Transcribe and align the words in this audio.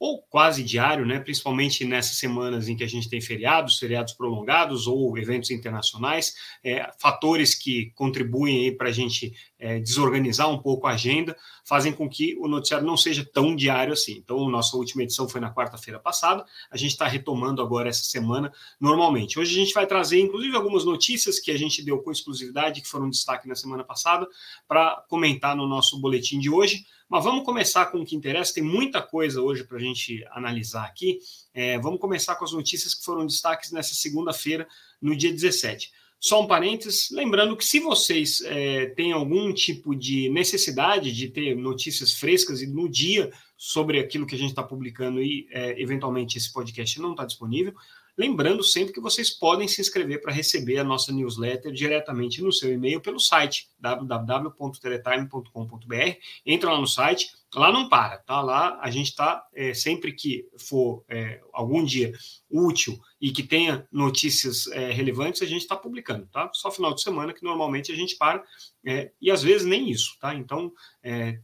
ou 0.00 0.22
quase 0.22 0.64
diário, 0.64 1.04
né? 1.04 1.20
principalmente 1.20 1.84
nessas 1.84 2.16
semanas 2.16 2.70
em 2.70 2.74
que 2.74 2.82
a 2.82 2.88
gente 2.88 3.06
tem 3.06 3.20
feriados, 3.20 3.78
feriados 3.78 4.14
prolongados 4.14 4.86
ou 4.86 5.16
eventos 5.18 5.50
internacionais, 5.50 6.34
é, 6.64 6.90
fatores 6.98 7.54
que 7.54 7.92
contribuem 7.94 8.74
para 8.74 8.88
a 8.88 8.92
gente 8.92 9.34
é, 9.58 9.78
desorganizar 9.78 10.48
um 10.48 10.56
pouco 10.56 10.86
a 10.86 10.92
agenda, 10.92 11.36
fazem 11.66 11.92
com 11.92 12.08
que 12.08 12.34
o 12.38 12.48
noticiário 12.48 12.86
não 12.86 12.96
seja 12.96 13.28
tão 13.30 13.54
diário 13.54 13.92
assim. 13.92 14.12
Então, 14.12 14.48
nossa 14.48 14.74
última 14.74 15.02
edição 15.02 15.28
foi 15.28 15.38
na 15.38 15.52
quarta-feira 15.52 16.00
passada, 16.00 16.46
a 16.70 16.78
gente 16.78 16.92
está 16.92 17.06
retomando 17.06 17.60
agora 17.60 17.90
essa 17.90 18.04
semana 18.04 18.50
normalmente. 18.80 19.38
Hoje 19.38 19.54
a 19.54 19.62
gente 19.62 19.74
vai 19.74 19.86
trazer, 19.86 20.18
inclusive, 20.18 20.56
algumas 20.56 20.82
notícias 20.82 21.38
que 21.38 21.50
a 21.50 21.58
gente 21.58 21.84
deu 21.84 21.98
com 21.98 22.10
exclusividade, 22.10 22.80
que 22.80 22.88
foram 22.88 23.10
destaque 23.10 23.46
na 23.46 23.54
semana 23.54 23.84
passada, 23.84 24.26
para 24.66 25.04
comentar 25.10 25.54
no 25.54 25.68
nosso 25.68 26.00
boletim 26.00 26.38
de 26.38 26.48
hoje. 26.48 26.86
Mas 27.10 27.24
vamos 27.24 27.44
começar 27.44 27.86
com 27.86 27.98
o 27.98 28.06
que 28.06 28.14
interessa, 28.14 28.54
tem 28.54 28.62
muita 28.62 29.02
coisa 29.02 29.42
hoje 29.42 29.64
para 29.64 29.78
a 29.78 29.80
gente 29.80 30.24
analisar 30.30 30.84
aqui. 30.84 31.18
É, 31.52 31.76
vamos 31.80 31.98
começar 31.98 32.36
com 32.36 32.44
as 32.44 32.52
notícias 32.52 32.94
que 32.94 33.04
foram 33.04 33.26
destaques 33.26 33.72
nessa 33.72 33.94
segunda-feira, 33.94 34.68
no 35.02 35.16
dia 35.16 35.32
17. 35.32 35.90
Só 36.20 36.40
um 36.40 36.46
parênteses, 36.46 37.08
lembrando 37.10 37.56
que 37.56 37.64
se 37.64 37.80
vocês 37.80 38.42
é, 38.42 38.86
têm 38.90 39.10
algum 39.10 39.52
tipo 39.52 39.92
de 39.92 40.28
necessidade 40.28 41.10
de 41.10 41.28
ter 41.28 41.56
notícias 41.56 42.12
frescas 42.12 42.62
e 42.62 42.68
no 42.68 42.88
dia 42.88 43.32
sobre 43.56 43.98
aquilo 43.98 44.24
que 44.24 44.36
a 44.36 44.38
gente 44.38 44.50
está 44.50 44.62
publicando 44.62 45.20
e 45.20 45.48
é, 45.50 45.82
eventualmente 45.82 46.38
esse 46.38 46.52
podcast 46.52 47.00
não 47.00 47.10
está 47.10 47.24
disponível, 47.24 47.74
Lembrando 48.20 48.62
sempre 48.62 48.92
que 48.92 49.00
vocês 49.00 49.30
podem 49.30 49.66
se 49.66 49.80
inscrever 49.80 50.20
para 50.20 50.30
receber 50.30 50.76
a 50.76 50.84
nossa 50.84 51.10
newsletter 51.10 51.72
diretamente 51.72 52.42
no 52.42 52.52
seu 52.52 52.70
e-mail 52.70 53.00
pelo 53.00 53.18
site 53.18 53.70
www.teletime.com.br. 53.78 56.18
Entra 56.44 56.70
lá 56.70 56.78
no 56.78 56.86
site, 56.86 57.32
lá 57.54 57.72
não 57.72 57.88
para, 57.88 58.18
tá? 58.18 58.42
Lá 58.42 58.78
a 58.82 58.90
gente 58.90 59.06
está 59.06 59.42
é, 59.54 59.72
sempre 59.72 60.12
que 60.12 60.46
for 60.58 61.02
é, 61.08 61.40
algum 61.50 61.82
dia 61.82 62.12
útil 62.50 63.00
e 63.18 63.32
que 63.32 63.42
tenha 63.42 63.88
notícias 63.90 64.66
é, 64.66 64.90
relevantes, 64.90 65.40
a 65.40 65.46
gente 65.46 65.62
está 65.62 65.74
publicando, 65.74 66.26
tá? 66.26 66.50
Só 66.52 66.70
final 66.70 66.92
de 66.92 67.00
semana 67.00 67.32
que 67.32 67.42
normalmente 67.42 67.90
a 67.90 67.96
gente 67.96 68.18
para 68.18 68.44
é, 68.84 69.12
e 69.18 69.30
às 69.30 69.42
vezes 69.42 69.66
nem 69.66 69.90
isso, 69.90 70.18
tá? 70.20 70.34
Então 70.34 70.70
é, 71.02 71.40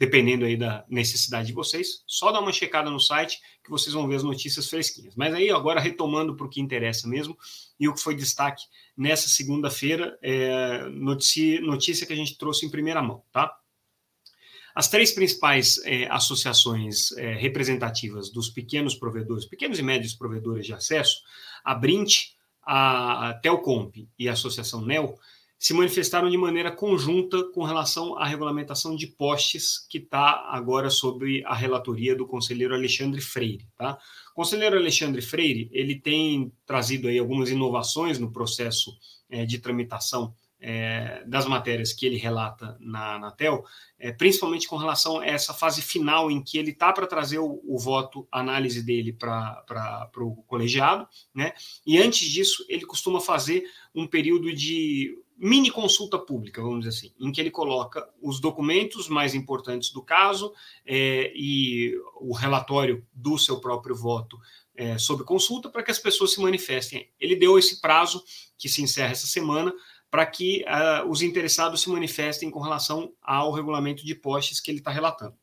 dependendo 0.00 0.46
aí 0.46 0.56
da 0.56 0.82
necessidade 0.88 1.48
de 1.48 1.52
vocês, 1.52 2.02
só 2.06 2.32
dá 2.32 2.40
uma 2.40 2.54
checada 2.54 2.90
no 2.90 2.98
site 2.98 3.38
que 3.62 3.68
vocês 3.68 3.92
vão 3.92 4.08
ver 4.08 4.16
as 4.16 4.22
notícias 4.22 4.66
fresquinhas. 4.66 5.14
Mas 5.14 5.34
aí, 5.34 5.50
agora 5.50 5.78
retomando 5.78 6.34
para 6.34 6.46
o 6.46 6.48
que 6.48 6.58
interessa 6.58 7.06
mesmo, 7.06 7.36
e 7.78 7.86
o 7.86 7.92
que 7.92 8.00
foi 8.00 8.14
destaque 8.14 8.64
nessa 8.96 9.28
segunda-feira, 9.28 10.18
é 10.22 10.88
notícia, 10.88 11.60
notícia 11.60 12.06
que 12.06 12.14
a 12.14 12.16
gente 12.16 12.38
trouxe 12.38 12.64
em 12.64 12.70
primeira 12.70 13.02
mão, 13.02 13.22
tá? 13.30 13.54
As 14.74 14.88
três 14.88 15.12
principais 15.12 15.78
é, 15.84 16.06
associações 16.06 17.12
é, 17.18 17.34
representativas 17.34 18.30
dos 18.30 18.48
pequenos 18.48 18.94
provedores, 18.94 19.44
pequenos 19.44 19.78
e 19.78 19.82
médios 19.82 20.14
provedores 20.14 20.64
de 20.64 20.72
acesso, 20.72 21.20
a 21.62 21.74
Brint, 21.74 22.28
a 22.62 23.38
Telcomp 23.42 24.08
e 24.18 24.28
a 24.30 24.32
Associação 24.32 24.80
NEL, 24.80 25.18
se 25.60 25.74
manifestaram 25.74 26.30
de 26.30 26.38
maneira 26.38 26.72
conjunta 26.72 27.44
com 27.52 27.62
relação 27.62 28.16
à 28.16 28.24
regulamentação 28.24 28.96
de 28.96 29.06
postes 29.06 29.86
que 29.90 29.98
está 29.98 30.46
agora 30.48 30.88
sob 30.88 31.44
a 31.44 31.54
relatoria 31.54 32.16
do 32.16 32.26
conselheiro 32.26 32.74
Alexandre 32.74 33.20
Freire. 33.20 33.68
Tá? 33.76 33.98
O 34.32 34.36
conselheiro 34.36 34.78
Alexandre 34.78 35.20
Freire 35.20 35.68
ele 35.70 36.00
tem 36.00 36.50
trazido 36.64 37.08
aí 37.08 37.18
algumas 37.18 37.50
inovações 37.50 38.18
no 38.18 38.32
processo 38.32 38.90
é, 39.28 39.44
de 39.44 39.58
tramitação 39.58 40.34
é, 40.62 41.22
das 41.26 41.46
matérias 41.46 41.92
que 41.92 42.06
ele 42.06 42.16
relata 42.16 42.76
na 42.80 43.16
Anatel, 43.16 43.62
é, 43.98 44.12
principalmente 44.12 44.66
com 44.66 44.76
relação 44.76 45.20
a 45.20 45.26
essa 45.26 45.52
fase 45.52 45.82
final 45.82 46.30
em 46.30 46.42
que 46.42 46.56
ele 46.56 46.70
está 46.70 46.90
para 46.92 47.06
trazer 47.06 47.38
o, 47.38 47.60
o, 47.64 47.78
voto, 47.78 48.26
a 48.30 48.40
análise 48.40 48.82
dele 48.82 49.12
para 49.12 50.10
o 50.16 50.42
colegiado, 50.46 51.06
né? 51.34 51.52
E 51.86 51.98
antes 51.98 52.28
disso, 52.28 52.64
ele 52.68 52.84
costuma 52.84 53.20
fazer 53.20 53.64
um 53.94 54.06
período 54.06 54.54
de 54.54 55.16
mini 55.40 55.70
consulta 55.70 56.18
pública, 56.18 56.60
vamos 56.60 56.84
dizer 56.84 56.90
assim, 56.90 57.14
em 57.18 57.32
que 57.32 57.40
ele 57.40 57.50
coloca 57.50 58.06
os 58.20 58.38
documentos 58.38 59.08
mais 59.08 59.34
importantes 59.34 59.90
do 59.90 60.02
caso 60.02 60.52
é, 60.84 61.32
e 61.34 61.98
o 62.20 62.34
relatório 62.34 63.06
do 63.10 63.38
seu 63.38 63.58
próprio 63.58 63.96
voto 63.96 64.38
é, 64.76 64.98
sobre 64.98 65.24
consulta 65.24 65.70
para 65.70 65.82
que 65.82 65.90
as 65.90 65.98
pessoas 65.98 66.32
se 66.32 66.40
manifestem. 66.40 67.08
Ele 67.18 67.34
deu 67.34 67.58
esse 67.58 67.80
prazo, 67.80 68.22
que 68.58 68.68
se 68.68 68.82
encerra 68.82 69.12
essa 69.12 69.26
semana, 69.26 69.72
para 70.10 70.26
que 70.26 70.64
uh, 70.64 71.08
os 71.08 71.22
interessados 71.22 71.82
se 71.82 71.88
manifestem 71.88 72.50
com 72.50 72.60
relação 72.60 73.12
ao 73.22 73.52
regulamento 73.52 74.04
de 74.04 74.14
postes 74.14 74.60
que 74.60 74.70
ele 74.70 74.78
está 74.78 74.90
relatando. 74.90 75.36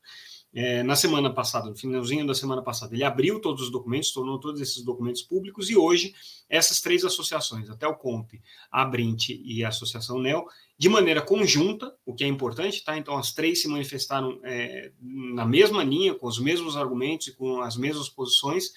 É, 0.59 0.81
na 0.81 0.95
semana 0.95 1.31
passada, 1.31 1.69
no 1.69 1.75
finalzinho 1.75 2.25
da 2.25 2.33
semana 2.33 2.63
passada, 2.63 2.95
ele 2.95 3.03
abriu 3.03 3.39
todos 3.39 3.61
os 3.61 3.69
documentos, 3.69 4.11
tornou 4.11 4.39
todos 4.39 4.59
esses 4.59 4.81
documentos 4.81 5.21
públicos, 5.21 5.69
e 5.69 5.77
hoje 5.77 6.15
essas 6.49 6.81
três 6.81 7.05
associações, 7.05 7.69
até 7.69 7.87
o 7.87 7.93
COMP, 7.93 8.41
a 8.71 8.83
Brint 8.83 9.29
e 9.29 9.63
a 9.63 9.67
Associação 9.67 10.17
NEL, 10.17 10.47
de 10.75 10.89
maneira 10.89 11.21
conjunta, 11.21 11.95
o 12.03 12.11
que 12.11 12.23
é 12.23 12.27
importante, 12.27 12.83
tá? 12.83 12.97
Então 12.97 13.15
as 13.15 13.33
três 13.33 13.61
se 13.61 13.67
manifestaram 13.67 14.39
é, 14.43 14.91
na 14.99 15.45
mesma 15.45 15.83
linha, 15.83 16.15
com 16.15 16.25
os 16.25 16.39
mesmos 16.39 16.75
argumentos 16.75 17.27
e 17.27 17.35
com 17.35 17.61
as 17.61 17.77
mesmas 17.77 18.09
posições, 18.09 18.73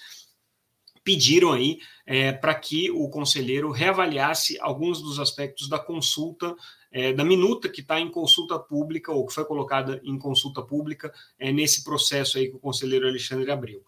pediram 1.03 1.51
aí 1.51 1.79
é, 2.05 2.31
para 2.31 2.55
que 2.57 2.91
o 2.91 3.09
conselheiro 3.09 3.71
reavaliasse 3.71 4.61
alguns 4.61 5.01
dos 5.01 5.19
aspectos 5.19 5.67
da 5.67 5.79
consulta, 5.79 6.55
é, 6.91 7.13
da 7.13 7.25
minuta 7.25 7.69
que 7.69 7.81
está 7.81 8.01
em 8.01 8.11
consulta 8.11 8.59
pública, 8.59 9.13
ou 9.13 9.27
que 9.27 9.35
foi 9.35 9.45
colocada 9.45 10.01
em 10.05 10.19
consulta 10.19 10.63
pública 10.63 11.13
é, 11.39 11.53
nesse 11.53 11.85
processo 11.85 12.39
aí 12.39 12.49
que 12.49 12.57
o 12.57 12.61
conselheiro 12.61 13.07
Alexandre 13.07 13.51
abriu. 13.51 13.83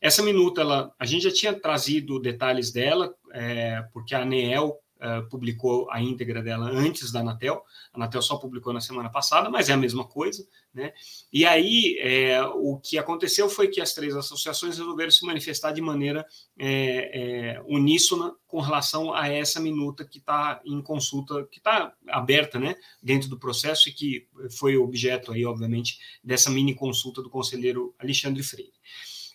Essa 0.00 0.22
minuta, 0.22 0.60
ela, 0.60 0.92
a 0.98 1.06
gente 1.06 1.22
já 1.22 1.32
tinha 1.32 1.54
trazido 1.54 2.18
detalhes 2.18 2.72
dela, 2.72 3.14
é, 3.32 3.82
porque 3.92 4.14
a 4.14 4.22
ANEEL 4.22 4.78
uh, 5.02 5.28
publicou 5.28 5.90
a 5.90 6.00
íntegra 6.00 6.42
dela 6.42 6.70
antes 6.70 7.10
da 7.10 7.20
Anatel. 7.20 7.62
A 7.92 7.98
Anatel 7.98 8.22
só 8.22 8.36
publicou 8.36 8.72
na 8.72 8.80
semana 8.80 9.10
passada, 9.10 9.50
mas 9.50 9.68
é 9.68 9.72
a 9.72 9.76
mesma 9.76 10.04
coisa. 10.04 10.46
Né? 10.72 10.92
E 11.32 11.44
aí, 11.44 11.98
é, 12.00 12.42
o 12.42 12.78
que 12.78 12.96
aconteceu 12.96 13.48
foi 13.48 13.68
que 13.68 13.80
as 13.80 13.92
três 13.92 14.16
associações 14.16 14.78
resolveram 14.78 15.10
se 15.10 15.26
manifestar 15.26 15.72
de 15.72 15.82
maneira 15.82 16.24
é, 16.58 17.56
é, 17.58 17.62
uníssona 17.66 18.34
com 18.46 18.60
relação 18.60 19.12
a 19.12 19.28
essa 19.28 19.60
minuta 19.60 20.04
que 20.04 20.18
está 20.18 20.60
em 20.64 20.80
consulta, 20.80 21.46
que 21.50 21.58
está 21.58 21.92
aberta 22.08 22.58
né, 22.58 22.76
dentro 23.02 23.28
do 23.28 23.38
processo 23.38 23.88
e 23.88 23.92
que 23.92 24.28
foi 24.58 24.76
objeto, 24.76 25.32
aí, 25.32 25.44
obviamente, 25.44 25.98
dessa 26.22 26.50
mini 26.50 26.74
consulta 26.74 27.22
do 27.22 27.28
conselheiro 27.28 27.94
Alexandre 27.98 28.42
Freire. 28.42 28.72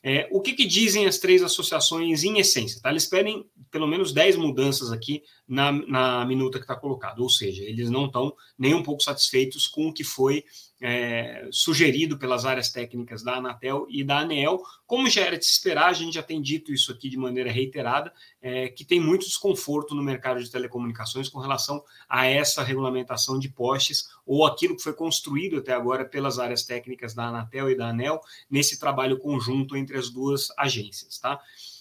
É, 0.04 0.28
o 0.32 0.42
que, 0.42 0.54
que, 0.54 0.66
dizem 0.66 1.06
as 1.06 1.18
três 1.18 1.42
associações 1.42 2.24
em 2.24 2.40
essência? 2.40 2.80
Tá? 2.82 2.90
Eles 2.90 3.06
pedem 3.06 3.46
pelo 3.72 3.88
menos 3.88 4.14
10 4.14 4.38
mudanças 4.38 4.92
aqui 4.92 5.24
na, 5.48 5.72
na 5.72 6.26
minuta 6.26 6.58
que 6.58 6.64
está 6.64 6.76
colocada, 6.76 7.22
ou 7.22 7.30
seja, 7.30 7.64
eles 7.64 7.90
não 7.90 8.06
estão 8.06 8.34
nem 8.58 8.74
um 8.74 8.84
pouco 8.84 9.04
satisfeitos 9.04 9.68
com 9.68 9.88
o 9.88 9.94
que 9.94 10.04
foi 10.04 10.44
é, 10.82 11.48
sugerido 11.52 12.18
pelas 12.18 12.46
áreas 12.46 12.72
técnicas 12.72 13.24
da 13.24 13.36
Anatel 13.36 13.88
e 13.90 14.04
da 14.04 14.20
ANEEL. 14.20 14.62
Como 14.86 15.10
já 15.10 15.22
era 15.22 15.38
de 15.38 15.46
se 15.46 15.52
esperar, 15.52 15.90
a 15.90 15.94
gente 15.94 16.14
já 16.14 16.24
tem 16.24 16.42
dito 16.42 16.72
isso 16.72 16.92
aqui 16.92 17.10
de 17.10 17.18
maneira 17.18 17.52
reiterada, 17.52 18.14
é, 18.42 18.70
que 18.70 18.86
tem 18.86 19.00
muito 19.00 19.26
desconforto 19.26 19.96
no 19.96 20.04
mercado 20.04 20.42
de 20.42 20.50
telecomunicações 20.50 21.30
com 21.30 21.40
relação 21.40 21.84
a 22.08 22.26
essa 22.26 22.64
regulamentação 22.64 23.40
de 23.40 23.50
postes 23.50 24.10
ou 24.26 24.46
aquilo 24.46 24.76
que 24.76 24.84
foi 24.84 24.94
construído 24.94 25.58
até 25.58 25.74
agora 25.74 26.06
pelas 26.06 26.40
áreas 26.40 26.64
técnicas 26.64 27.14
da 27.14 27.26
Anatel 27.26 27.70
e 27.70 27.76
da 27.76 27.90
ANEL 27.90 28.22
nesse 28.50 28.80
trabalho 28.80 29.18
conjunto 29.18 29.76
entre 29.76 29.98
as 29.98 30.10
duas 30.10 30.50
agências, 30.58 31.18
tá? 31.18 31.40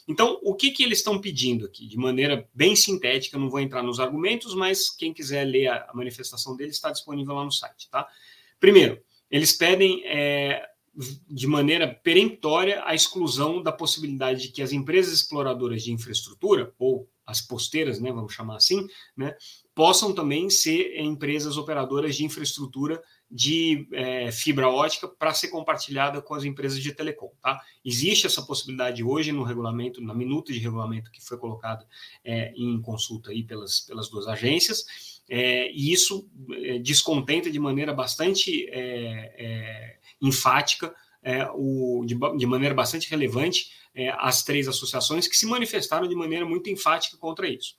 Então, 0.09 0.39
o 0.43 0.55
que, 0.55 0.71
que 0.71 0.85
eles 0.85 0.99
estão 0.99 1.21
pedindo 1.21 1.67
aqui? 1.67 1.85
De 1.85 1.97
maneira 1.97 2.49
bem 2.55 2.77
sintética, 2.77 3.37
não 3.37 3.51
vou 3.51 3.59
entrar 3.59 3.83
nos 3.83 3.99
argumentos, 3.99 4.55
mas 4.55 4.89
quem 4.89 5.13
quiser 5.13 5.45
ler 5.45 5.67
a 5.67 5.91
manifestação 5.93 6.57
deles 6.57 6.77
está 6.77 6.93
disponível 6.93 7.35
lá 7.35 7.45
no 7.45 7.51
site, 7.51 7.91
tá? 7.91 8.09
Primeiro, 8.61 9.01
eles 9.31 9.53
pedem 9.53 10.03
é, 10.07 10.67
de 11.29 11.47
maneira 11.47 11.89
peremptória 12.03 12.83
a 12.85 12.95
exclusão 12.95 13.63
da 13.63 13.73
possibilidade 13.73 14.43
de 14.43 14.49
que 14.49 14.63
as 14.63 14.73
empresas 14.73 15.13
exploradoras 15.13 15.83
de 15.83 15.93
infraestrutura, 15.93 16.73
ou 16.79 17.09
as 17.27 17.41
posteiras, 17.41 18.01
né, 18.01 18.13
vamos 18.13 18.33
chamar 18.33 18.57
assim, 18.57 18.87
né, 19.17 19.35
possam 19.75 20.15
também 20.15 20.49
ser 20.49 20.99
empresas 20.99 21.57
operadoras 21.57 22.15
de 22.15 22.25
infraestrutura 22.25 23.03
de 23.29 23.89
é, 23.93 24.31
fibra 24.31 24.69
ótica 24.69 25.09
para 25.09 25.35
ser 25.35 25.49
compartilhada 25.49 26.23
com 26.23 26.35
as 26.35 26.45
empresas 26.45 26.81
de 26.81 26.93
telecom. 26.93 27.33
Tá? 27.43 27.61
Existe 27.85 28.27
essa 28.27 28.41
possibilidade 28.43 29.03
hoje 29.03 29.33
no 29.33 29.43
regulamento, 29.43 30.01
na 30.01 30.15
minuta 30.15 30.53
de 30.53 30.61
regulamento 30.61 31.11
que 31.11 31.21
foi 31.21 31.37
colocada 31.37 31.85
é, 32.25 32.53
em 32.57 32.81
consulta 32.81 33.33
aí 33.33 33.43
pelas, 33.43 33.81
pelas 33.81 34.09
duas 34.09 34.29
agências, 34.29 35.16
é, 35.29 35.71
e 35.73 35.93
isso 35.93 36.29
é, 36.53 36.79
descontenta 36.79 37.51
de 37.51 37.59
maneira 37.59 37.93
bastante 37.93 38.69
é, 38.71 39.35
é, 39.37 39.97
enfática, 40.21 40.95
o, 41.57 42.05
de, 42.07 42.15
de, 42.39 42.47
maneira 42.47 42.73
bastante 42.73 43.11
relevante, 43.11 43.73
as 44.17 44.45
três 44.45 44.69
associações 44.69 45.27
que 45.27 45.37
se 45.37 45.45
manifestaram 45.45 46.07
de 46.07 46.15
maneira 46.15 46.47
muito 46.47 46.71
enfática 46.71 47.17
contra 47.17 47.49
isso. 47.49 47.75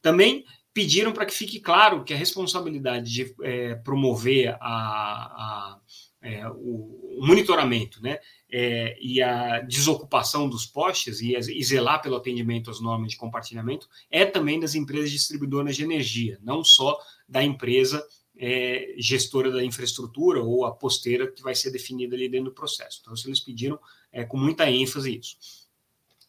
Também 0.00 0.46
pediram 0.76 1.10
para 1.10 1.24
que 1.24 1.32
fique 1.32 1.58
claro 1.58 2.04
que 2.04 2.12
a 2.12 2.16
responsabilidade 2.18 3.10
de 3.10 3.34
é, 3.42 3.76
promover 3.76 4.56
a, 4.60 4.60
a, 4.60 5.80
é, 6.22 6.46
o, 6.48 7.18
monitoramento 7.20 8.02
né, 8.02 8.18
é, 8.58 8.96
e 9.02 9.20
a 9.20 9.60
desocupação 9.60 10.48
dos 10.48 10.64
postes 10.64 11.20
e, 11.20 11.34
e, 11.36 11.62
zelar 11.62 12.00
pelo 12.00 12.16
atendimento 12.16 12.70
às 12.70 12.80
normas 12.80 13.10
de 13.10 13.18
compartilhamento 13.18 13.86
é 14.10 14.24
também 14.24 14.58
das 14.58 14.74
empresas 14.74 15.10
distribuidoras 15.10 15.76
de 15.76 15.84
energia, 15.84 16.38
não 16.42 16.64
só 16.64 16.98
da 17.28 17.44
empresa 17.44 18.02
é, 18.34 18.94
gestora 18.96 19.50
da 19.50 19.62
infraestrutura 19.62 20.42
ou 20.42 20.64
a 20.64 20.72
posteira 20.72 21.30
que 21.30 21.42
vai 21.42 21.54
ser 21.54 21.70
definida 21.70 22.16
ali 22.16 22.30
dentro 22.30 22.46
do 22.46 22.54
processo. 22.54 23.00
Então, 23.02 23.12
eles 23.26 23.40
pediram 23.40 23.78
é, 24.10 24.24
com 24.24 24.38
muita 24.38 24.70
ênfase 24.70 25.18
isso. 25.18 25.36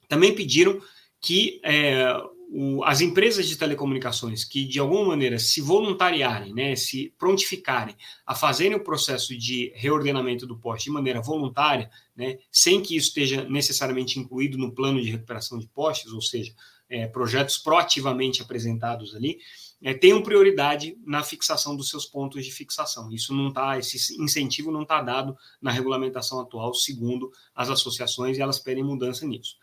Também 0.10 0.36
pediram 0.36 0.82
que 1.22 1.62
é, 1.64 2.14
o, 2.50 2.84
as 2.84 3.02
empresas 3.02 3.48
de 3.48 3.58
telecomunicações 3.58 4.44
que, 4.44 4.66
de 4.66 4.80
alguma 4.80 5.06
maneira, 5.06 5.38
se 5.38 5.60
voluntariarem, 5.62 6.54
né, 6.54 6.76
se 6.76 7.14
prontificarem 7.18 7.96
a 8.26 8.34
fazerem 8.34 8.76
o 8.76 8.84
processo 8.84 9.38
de 9.38 9.72
reordenamento 9.76 10.48
do 10.48 10.58
poste 10.58 10.86
de 10.86 10.92
maneira 10.92 11.22
voluntária, 11.22 11.90
né, 12.16 12.38
sem 12.52 12.82
que 12.82 12.96
isso 12.96 13.10
esteja 13.10 13.44
necessariamente 13.50 14.20
incluído 14.20 14.58
no 14.58 14.72
plano 14.72 15.02
de 15.02 15.12
recuperação 15.12 15.60
de 15.60 15.68
postes, 15.68 16.12
ou 16.14 16.22
seja, 16.22 16.54
é, 16.90 17.06
projetos 17.06 17.58
proativamente 17.58 18.42
apresentados 18.42 19.14
ali, 19.14 19.40
é, 19.82 19.94
tenham 19.94 20.24
prioridade 20.24 20.98
na 21.06 21.22
fixação 21.22 21.76
dos 21.76 21.90
seus 21.90 22.06
pontos 22.06 22.44
de 22.44 22.52
fixação. 22.52 23.12
Isso 23.12 23.34
não 23.34 23.50
está, 23.50 23.78
esse 23.78 24.20
incentivo 24.22 24.72
não 24.72 24.82
está 24.84 25.02
dado 25.02 25.38
na 25.62 25.70
regulamentação 25.70 26.40
atual, 26.40 26.74
segundo 26.74 27.30
as 27.54 27.70
associações, 27.70 28.38
e 28.38 28.42
elas 28.42 28.58
pedem 28.58 28.84
mudança 28.84 29.26
nisso. 29.26 29.56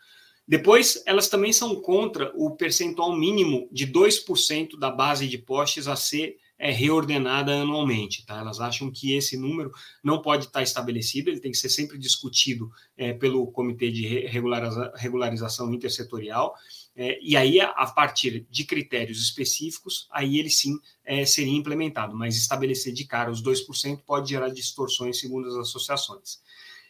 Depois, 0.47 1.01
elas 1.05 1.27
também 1.27 1.51
são 1.51 1.75
contra 1.81 2.31
o 2.35 2.51
percentual 2.51 3.15
mínimo 3.15 3.67
de 3.71 3.87
2% 3.87 4.77
da 4.77 4.91
base 4.91 5.27
de 5.27 5.37
postes 5.37 5.87
a 5.87 5.95
ser 5.95 6.37
é, 6.57 6.71
reordenada 6.71 7.51
anualmente. 7.61 8.25
Tá? 8.25 8.39
Elas 8.39 8.59
acham 8.59 8.91
que 8.91 9.13
esse 9.13 9.37
número 9.37 9.71
não 10.03 10.21
pode 10.21 10.45
estar 10.45 10.61
estabelecido, 10.61 11.29
ele 11.29 11.39
tem 11.39 11.51
que 11.51 11.57
ser 11.57 11.69
sempre 11.69 11.97
discutido 11.97 12.71
é, 12.95 13.13
pelo 13.13 13.47
Comitê 13.47 13.91
de 13.91 14.07
Regulariza 14.27 14.93
Regularização 14.95 15.73
Intersetorial, 15.73 16.55
é, 16.97 17.19
e 17.21 17.35
aí, 17.35 17.59
a 17.59 17.85
partir 17.87 18.47
de 18.49 18.63
critérios 18.63 19.21
específicos, 19.21 20.07
aí 20.09 20.39
ele 20.39 20.49
sim 20.49 20.79
é, 21.03 21.25
seria 21.25 21.53
implementado, 21.53 22.15
mas 22.15 22.37
estabelecer 22.37 22.93
de 22.93 23.05
cara 23.05 23.29
os 23.29 23.43
2% 23.43 24.01
pode 24.05 24.29
gerar 24.29 24.47
distorções, 24.47 25.19
segundo 25.19 25.49
as 25.49 25.55
associações. 25.55 26.39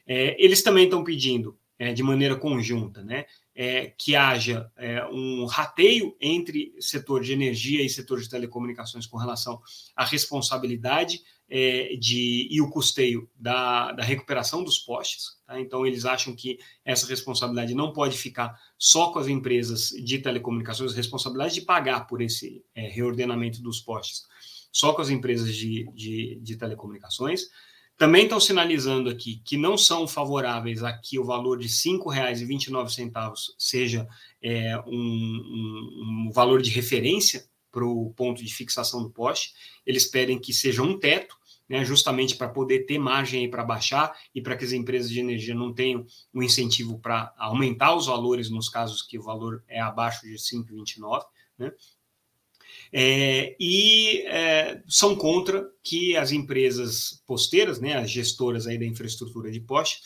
É, 0.06 0.36
eles 0.44 0.62
também 0.62 0.84
estão 0.84 1.04
pedindo, 1.04 1.58
é, 1.80 1.92
de 1.92 2.04
maneira 2.04 2.36
conjunta, 2.36 3.04
né, 3.04 3.26
é, 3.56 3.94
que 3.98 4.16
haja 4.16 4.70
é, 4.76 5.06
um 5.06 5.46
rateio 5.46 6.16
entre 6.20 6.76
setor 6.80 7.24
de 7.24 7.32
energia 7.32 7.82
e 7.84 7.90
setor 7.90 8.20
de 8.20 8.30
telecomunicações 8.30 9.08
com 9.08 9.18
relação 9.18 9.62
à 9.96 10.04
responsabilidade 10.04 11.22
é, 11.50 11.96
de, 11.96 12.48
e 12.52 12.60
o 12.60 12.70
custeio 12.70 13.30
da, 13.36 13.92
da 13.94 14.04
recuperação 14.04 14.64
dos 14.64 14.80
postes. 14.80 15.38
Tá? 15.46 15.60
Então, 15.60 15.86
eles 15.86 16.04
acham 16.04 16.36
que 16.36 16.60
essa 16.84 17.08
responsabilidade 17.08 17.74
não 17.74 17.94
pode 17.94 18.18
ficar 18.18 18.60
só 18.78 19.12
com 19.12 19.20
as 19.20 19.28
empresas 19.28 19.90
de 19.90 20.20
telecomunicações, 20.20 20.92
a 20.92 20.96
responsabilidade 20.96 21.54
de 21.54 21.62
pagar 21.62 22.08
por 22.08 22.22
esse 22.22 22.64
é, 22.74 22.88
reordenamento 22.88 23.62
dos 23.62 23.80
postes, 23.80 24.24
só 24.72 24.94
com 24.94 25.02
as 25.02 25.10
empresas 25.10 25.56
de, 25.56 25.90
de, 25.94 26.40
de 26.42 26.58
telecomunicações. 26.58 27.44
Também 27.98 28.24
estão 28.24 28.40
sinalizando 28.40 29.10
aqui 29.10 29.42
que 29.46 29.56
não 29.56 29.78
são 29.78 30.06
favoráveis 30.06 30.84
a 30.84 30.92
que 30.92 31.18
o 31.18 31.24
valor 31.24 31.58
de 31.58 31.68
R$ 31.68 31.74
5,29 31.74 33.34
seja 33.58 34.08
é, 34.42 34.78
um, 34.86 36.28
um, 36.28 36.32
valor 36.34 36.62
de 36.62 36.70
referência 36.70 37.46
para 37.72 37.86
o 37.86 38.14
ponto 38.14 38.44
de 38.44 38.54
fixação 38.54 39.02
do 39.02 39.10
poste. 39.10 39.54
Eles 39.86 40.06
pedem 40.06 40.38
que 40.38 40.54
seja 40.54 40.84
um 40.84 41.00
teto, 41.00 41.38
né, 41.70 41.86
justamente 41.86 42.36
para 42.36 42.50
poder 42.50 42.86
ter 42.86 43.00
margem 43.00 43.50
para 43.50 43.64
baixar 43.64 44.14
e 44.34 44.42
para 44.42 44.58
que 44.58 44.66
as 44.66 44.74
empresas 44.74 45.10
de 45.10 45.22
energia 45.22 45.56
não 45.56 45.74
tenham 45.74 46.06
um 46.34 46.44
incentivo 46.44 47.00
para 47.00 47.34
aumentar 47.38 47.96
os 47.96 48.08
valores 48.08 48.50
nos 48.50 48.68
casos 48.68 49.02
que 49.02 49.18
o 49.18 49.24
valor 49.24 49.64
é 49.70 49.80
abaixo 49.80 50.28
de 50.28 50.36
5,29. 50.36 51.24
Né? 51.58 51.72
É, 52.98 53.58
e 53.60 54.22
é, 54.26 54.82
são 54.88 55.18
contra 55.18 55.70
que 55.84 56.16
as 56.16 56.32
empresas 56.32 57.22
posteiras, 57.28 57.78
né, 57.78 57.98
as 57.98 58.10
gestoras 58.10 58.68
aí 58.68 58.78
da 58.78 58.86
infraestrutura 58.86 59.52
de 59.52 59.60
poste, 59.60 60.00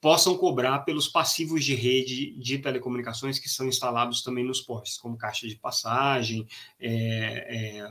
possam 0.00 0.36
cobrar 0.36 0.80
pelos 0.80 1.06
passivos 1.06 1.64
de 1.64 1.76
rede 1.76 2.32
de 2.36 2.58
telecomunicações 2.58 3.38
que 3.38 3.48
são 3.48 3.68
instalados 3.68 4.24
também 4.24 4.42
nos 4.42 4.60
postes, 4.60 4.98
como 4.98 5.16
caixa 5.16 5.46
de 5.46 5.54
passagem, 5.54 6.44
é, 6.80 7.78
é 7.78 7.90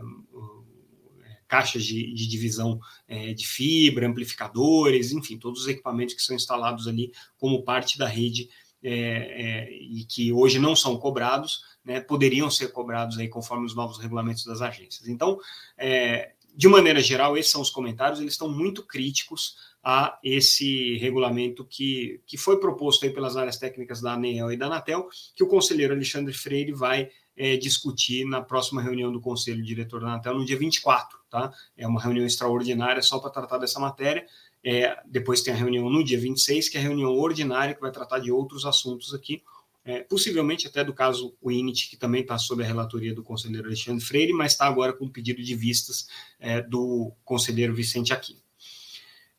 caixas 1.47 1.83
de, 1.83 2.13
de 2.13 2.27
divisão 2.27 2.79
é, 3.07 3.33
de 3.33 3.45
fibra, 3.45 4.07
amplificadores, 4.07 5.11
enfim, 5.11 5.37
todos 5.37 5.61
os 5.61 5.67
equipamentos 5.67 6.15
que 6.15 6.21
são 6.21 6.33
instalados 6.33 6.87
ali 6.87 7.11
como 7.37 7.63
parte 7.63 7.97
da 7.97 8.07
rede 8.07 8.49
é, 8.83 8.91
é, 8.91 9.71
e 9.71 10.03
que 10.05 10.31
hoje 10.33 10.59
não 10.59 10.75
são 10.75 10.97
cobrados, 10.97 11.63
né, 11.83 11.99
poderiam 11.99 12.49
ser 12.49 12.71
cobrados 12.71 13.17
aí 13.17 13.27
conforme 13.27 13.65
os 13.65 13.75
novos 13.75 13.97
regulamentos 13.97 14.45
das 14.45 14.61
agências. 14.61 15.07
Então, 15.07 15.39
é, 15.77 16.31
de 16.55 16.67
maneira 16.67 17.01
geral, 17.01 17.37
esses 17.37 17.51
são 17.51 17.61
os 17.61 17.69
comentários, 17.69 18.19
eles 18.19 18.33
estão 18.33 18.49
muito 18.49 18.83
críticos 18.83 19.55
a 19.83 20.19
esse 20.23 20.97
regulamento 20.97 21.65
que, 21.65 22.21
que 22.25 22.37
foi 22.37 22.59
proposto 22.59 23.03
aí 23.03 23.11
pelas 23.11 23.35
áreas 23.35 23.57
técnicas 23.57 24.01
da 24.01 24.13
ANEEL 24.13 24.51
e 24.51 24.57
da 24.57 24.67
Anatel, 24.67 25.09
que 25.35 25.43
o 25.43 25.47
conselheiro 25.47 25.93
Alexandre 25.93 26.33
Freire 26.33 26.71
vai 26.71 27.09
é, 27.35 27.57
discutir 27.57 28.25
na 28.25 28.41
próxima 28.41 28.81
reunião 28.81 29.11
do 29.11 29.19
Conselho 29.19 29.63
Diretor 29.63 30.01
da 30.01 30.07
Anatel 30.07 30.37
no 30.37 30.45
dia 30.45 30.57
24, 30.57 31.17
tá? 31.29 31.51
É 31.75 31.87
uma 31.87 32.01
reunião 32.01 32.25
extraordinária 32.25 33.01
só 33.01 33.17
para 33.17 33.31
tratar 33.31 33.57
dessa 33.57 33.79
matéria. 33.79 34.25
É, 34.63 34.97
depois 35.05 35.41
tem 35.41 35.53
a 35.53 35.57
reunião 35.57 35.89
no 35.89 36.03
dia 36.03 36.19
26, 36.19 36.69
que 36.69 36.77
é 36.77 36.79
a 36.79 36.83
reunião 36.83 37.11
ordinária, 37.17 37.73
que 37.73 37.81
vai 37.81 37.91
tratar 37.91 38.19
de 38.19 38.31
outros 38.31 38.65
assuntos 38.65 39.13
aqui 39.13 39.41
é, 39.83 40.01
possivelmente 40.01 40.67
até 40.67 40.83
do 40.83 40.93
caso 40.93 41.35
Winit, 41.43 41.89
que 41.89 41.97
também 41.97 42.21
está 42.21 42.37
sob 42.37 42.63
a 42.63 42.67
relatoria 42.67 43.13
do 43.13 43.23
conselheiro 43.23 43.67
Alexandre 43.67 44.03
Freire, 44.03 44.33
mas 44.33 44.51
está 44.51 44.67
agora 44.67 44.93
com 44.93 45.09
pedido 45.09 45.41
de 45.41 45.55
vistas 45.55 46.07
é, 46.39 46.61
do 46.61 47.11
conselheiro 47.25 47.73
Vicente 47.73 48.13
Aquino. 48.13 48.39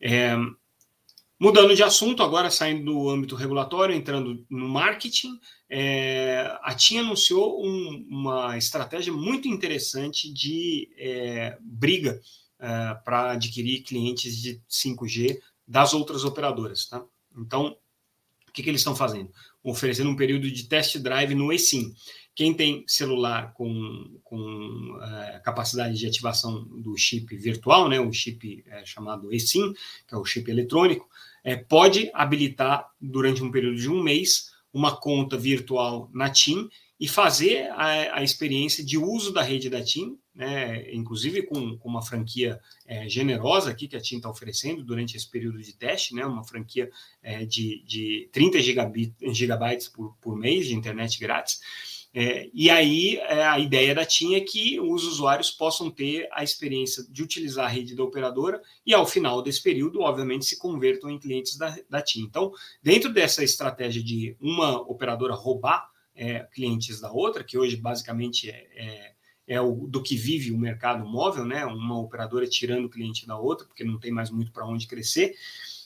É, 0.00 0.36
mudando 1.38 1.76
de 1.76 1.82
assunto, 1.82 2.22
agora 2.22 2.50
saindo 2.50 2.92
do 2.92 3.08
âmbito 3.08 3.36
regulatório, 3.36 3.94
entrando 3.94 4.44
no 4.50 4.68
marketing, 4.68 5.38
é, 5.70 6.58
a 6.60 6.74
TIM 6.74 6.98
anunciou 6.98 7.64
um, 7.64 8.06
uma 8.10 8.58
estratégia 8.58 9.12
muito 9.12 9.46
interessante 9.46 10.32
de 10.32 10.90
é, 10.98 11.56
briga 11.60 12.20
é, 12.62 12.94
para 13.04 13.32
adquirir 13.32 13.82
clientes 13.82 14.40
de 14.40 14.62
5G 14.70 15.38
das 15.66 15.92
outras 15.92 16.24
operadoras. 16.24 16.86
Tá? 16.86 17.04
Então, 17.36 17.76
o 18.48 18.52
que, 18.52 18.62
que 18.62 18.70
eles 18.70 18.80
estão 18.80 18.96
fazendo? 18.96 19.30
oferecendo 19.62 20.10
um 20.10 20.16
período 20.16 20.50
de 20.50 20.64
test 20.64 20.98
drive 20.98 21.34
no 21.34 21.52
eSIM. 21.52 21.94
Quem 22.34 22.54
tem 22.54 22.82
celular 22.86 23.52
com, 23.52 24.18
com 24.24 24.96
uh, 24.96 25.42
capacidade 25.44 25.96
de 25.98 26.06
ativação 26.06 26.64
do 26.64 26.96
chip 26.96 27.36
virtual, 27.36 27.88
né, 27.88 28.00
o 28.00 28.12
chip 28.12 28.64
é, 28.66 28.84
chamado 28.84 29.32
eSIM, 29.32 29.72
que 30.08 30.14
é 30.14 30.16
o 30.16 30.24
chip 30.24 30.50
eletrônico, 30.50 31.06
é, 31.44 31.56
pode 31.56 32.10
habilitar 32.14 32.88
durante 33.00 33.42
um 33.42 33.50
período 33.50 33.76
de 33.76 33.88
um 33.88 34.02
mês 34.02 34.50
uma 34.72 34.96
conta 34.96 35.36
virtual 35.36 36.10
na 36.12 36.30
TIM 36.30 36.68
e 36.98 37.06
fazer 37.06 37.70
a, 37.72 38.18
a 38.18 38.22
experiência 38.22 38.82
de 38.82 38.96
uso 38.96 39.32
da 39.32 39.42
rede 39.42 39.68
da 39.68 39.84
TIM, 39.84 40.18
né, 40.34 40.92
inclusive 40.92 41.42
com, 41.42 41.76
com, 41.76 41.88
uma 41.88 42.02
franquia 42.02 42.58
é, 42.86 43.08
generosa 43.08 43.70
aqui 43.70 43.86
que 43.86 43.96
a 43.96 44.00
TIM 44.00 44.16
está 44.16 44.30
oferecendo 44.30 44.82
durante 44.82 45.16
esse 45.16 45.28
período 45.30 45.62
de 45.62 45.72
teste, 45.74 46.14
né, 46.14 46.24
uma 46.24 46.44
franquia 46.44 46.90
é, 47.22 47.44
de, 47.44 47.82
de 47.84 48.28
30 48.32 48.60
gigabit, 48.60 49.14
gigabytes 49.32 49.88
por, 49.88 50.16
por 50.20 50.36
mês 50.36 50.66
de 50.66 50.74
internet 50.74 51.18
grátis. 51.18 51.60
É, 52.14 52.50
e 52.52 52.68
aí 52.68 53.16
é, 53.16 53.42
a 53.42 53.58
ideia 53.58 53.94
da 53.94 54.04
TIM 54.04 54.34
é 54.34 54.40
que 54.40 54.78
os 54.78 55.04
usuários 55.04 55.50
possam 55.50 55.90
ter 55.90 56.28
a 56.32 56.44
experiência 56.44 57.02
de 57.08 57.22
utilizar 57.22 57.64
a 57.64 57.68
rede 57.68 57.94
da 57.94 58.04
operadora 58.04 58.60
e 58.84 58.92
ao 58.92 59.06
final 59.06 59.42
desse 59.42 59.62
período, 59.62 60.00
obviamente, 60.00 60.44
se 60.44 60.58
convertam 60.58 61.10
em 61.10 61.18
clientes 61.18 61.56
da, 61.56 61.74
da 61.88 62.02
TIM. 62.02 62.24
Então, 62.24 62.52
dentro 62.82 63.10
dessa 63.10 63.42
estratégia 63.42 64.02
de 64.02 64.36
uma 64.38 64.78
operadora 64.82 65.34
roubar 65.34 65.90
é, 66.14 66.40
clientes 66.52 67.00
da 67.00 67.10
outra, 67.10 67.42
que 67.42 67.56
hoje 67.56 67.76
basicamente 67.76 68.50
é, 68.50 69.12
é, 69.52 69.60
o 69.60 69.86
do 69.86 70.02
que 70.02 70.16
vive 70.16 70.50
o 70.50 70.56
mercado 70.56 71.04
móvel, 71.04 71.44
né? 71.44 71.66
Uma 71.66 72.00
operadora 72.00 72.46
tirando 72.46 72.86
o 72.86 72.88
cliente 72.88 73.26
da 73.26 73.38
outra, 73.38 73.66
porque 73.66 73.84
não 73.84 73.98
tem 73.98 74.10
mais 74.10 74.30
muito 74.30 74.50
para 74.50 74.66
onde 74.66 74.86
crescer. 74.86 75.34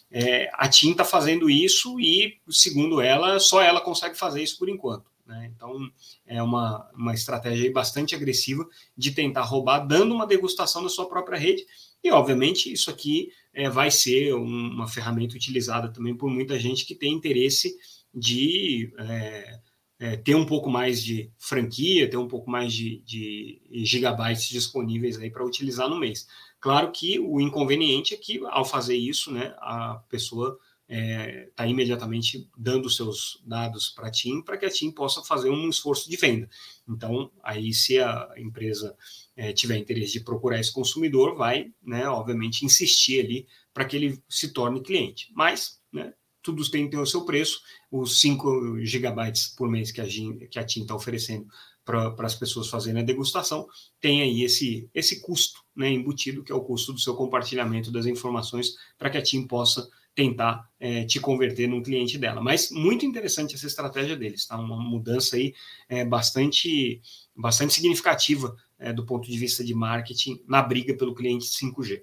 É, 0.08 0.49
a 0.52 0.68
TIM 0.68 0.92
está 0.92 1.04
fazendo 1.04 1.50
isso 1.50 1.99
e, 1.99 2.38
segundo 2.49 3.00
ela, 3.00 3.40
só 3.40 3.61
ela 3.61 3.80
consegue 3.80 4.16
fazer 4.16 4.40
isso 4.40 4.56
por 4.56 4.68
enquanto. 4.68 5.11
Né? 5.26 5.50
Então, 5.52 5.90
é 6.25 6.40
uma, 6.40 6.88
uma 6.94 7.12
estratégia 7.12 7.73
bastante 7.73 8.14
agressiva 8.14 8.64
de 8.96 9.11
tentar 9.11 9.42
roubar, 9.42 9.80
dando 9.80 10.14
uma 10.14 10.28
degustação 10.28 10.85
da 10.85 10.88
sua 10.88 11.08
própria 11.08 11.37
rede. 11.37 11.66
E, 12.04 12.11
obviamente, 12.12 12.73
isso 12.73 12.88
aqui 12.88 13.32
é, 13.52 13.68
vai 13.68 13.90
ser 13.90 14.32
uma 14.35 14.87
ferramenta 14.87 15.35
utilizada 15.35 15.88
também 15.88 16.14
por 16.16 16.30
muita 16.30 16.56
gente 16.56 16.87
que 16.87 16.94
tem 16.94 17.12
interesse 17.12 17.76
de 18.14 18.92
é, 18.96 19.58
é, 19.99 20.17
ter 20.17 20.35
um 20.35 20.45
pouco 20.45 20.69
mais 20.69 21.03
de 21.03 21.31
franquia, 21.38 22.09
ter 22.09 22.17
um 22.17 22.29
pouco 22.29 22.50
mais 22.50 22.73
de, 22.73 23.03
de 23.05 23.61
gigabytes 23.85 24.49
disponíveis 24.49 25.19
aí 25.19 25.31
para 25.31 25.45
utilizar 25.45 25.88
no 25.88 25.99
mês. 25.99 26.26
Claro 26.61 26.91
que 26.93 27.19
o 27.19 27.41
inconveniente 27.41 28.15
é 28.15 28.17
que, 28.17 28.41
ao 28.47 28.65
fazer 28.65 28.97
isso, 28.97 29.33
né, 29.33 29.55
a 29.59 30.03
pessoa 30.09 30.59
está 30.88 31.03
é, 31.03 31.50
tá 31.57 31.67
imediatamente 31.67 32.49
dando 32.57 32.88
seus 32.88 33.43
dados 33.45 33.88
para 33.88 34.07
a 34.07 34.11
TIM 34.11 34.41
para 34.41 34.57
que 34.57 34.67
a 34.67 34.71
TIM 34.71 34.93
possa 34.93 35.21
fazer 35.23 35.50
um 35.50 35.69
esforço 35.69 36.09
de 36.09 36.17
venda. 36.17 36.49
Então, 36.88 37.31
aí, 37.43 37.73
se 37.73 37.99
a 37.99 38.35
empresa 38.37 38.97
é, 39.35 39.53
tiver 39.53 39.79
interesse 39.79 40.12
de 40.12 40.21
procurar 40.21 40.61
esse 40.61 40.73
consumidor, 40.73 41.37
vai, 41.37 41.73
né, 41.83 42.09
obviamente, 42.09 42.65
insistir 42.65 43.25
ali 43.25 43.47
para 43.75 43.85
que 43.85 43.97
ele 43.97 44.23
se 44.29 44.53
torne 44.53 44.81
cliente. 44.81 45.31
Mas, 45.35 45.81
né, 45.93 46.15
tudo 46.47 46.71
tem, 46.71 46.88
tem 46.88 47.00
o 47.00 47.07
seu 47.07 47.25
preço. 47.25 47.61
Os 47.91 48.21
5 48.21 48.79
gigabytes 48.85 49.49
por 49.49 49.69
mês 49.69 49.91
que 49.91 50.00
a, 50.00 50.07
que 50.07 50.59
a 50.61 50.65
TIM 50.65 50.83
está 50.83 50.95
oferecendo 50.95 51.49
para 51.85 52.15
as 52.26 52.35
pessoas 52.35 52.69
fazerem 52.69 53.03
a 53.03 53.05
degustação, 53.05 53.67
tem 54.00 54.23
aí 54.23 54.43
esse, 54.43 54.88
esse 54.93 55.21
custo 55.21 55.61
né, 55.75 55.88
embutido, 55.88 56.43
que 56.43 56.50
é 56.50 56.55
o 56.55 56.61
custo 56.61 56.93
do 56.93 56.99
seu 56.99 57.15
compartilhamento 57.15 57.93
das 57.93 58.07
informações, 58.07 58.75
para 58.99 59.09
que 59.09 59.19
a 59.19 59.23
TIM 59.23 59.47
possa 59.47 59.88
tentar 60.12 60.69
é, 60.81 61.05
te 61.05 61.21
converter 61.21 61.69
num 61.69 61.83
cliente 61.83 62.19
dela. 62.19 62.41
Mas 62.41 62.71
muito 62.71 63.05
interessante 63.05 63.55
essa 63.55 63.67
estratégia 63.67 64.17
deles, 64.17 64.47
tá? 64.47 64.59
Uma 64.59 64.76
mudança 64.76 65.37
aí 65.37 65.55
é, 65.88 66.05
bastante, 66.05 67.00
bastante 67.37 67.75
significativa 67.75 68.57
é, 68.79 68.93
do 68.93 69.05
ponto 69.05 69.31
de 69.31 69.38
vista 69.38 69.62
de 69.62 69.75
marketing 69.75 70.43
na 70.47 70.62
briga 70.62 70.95
pelo 70.95 71.15
cliente 71.15 71.47
5G. 71.47 72.03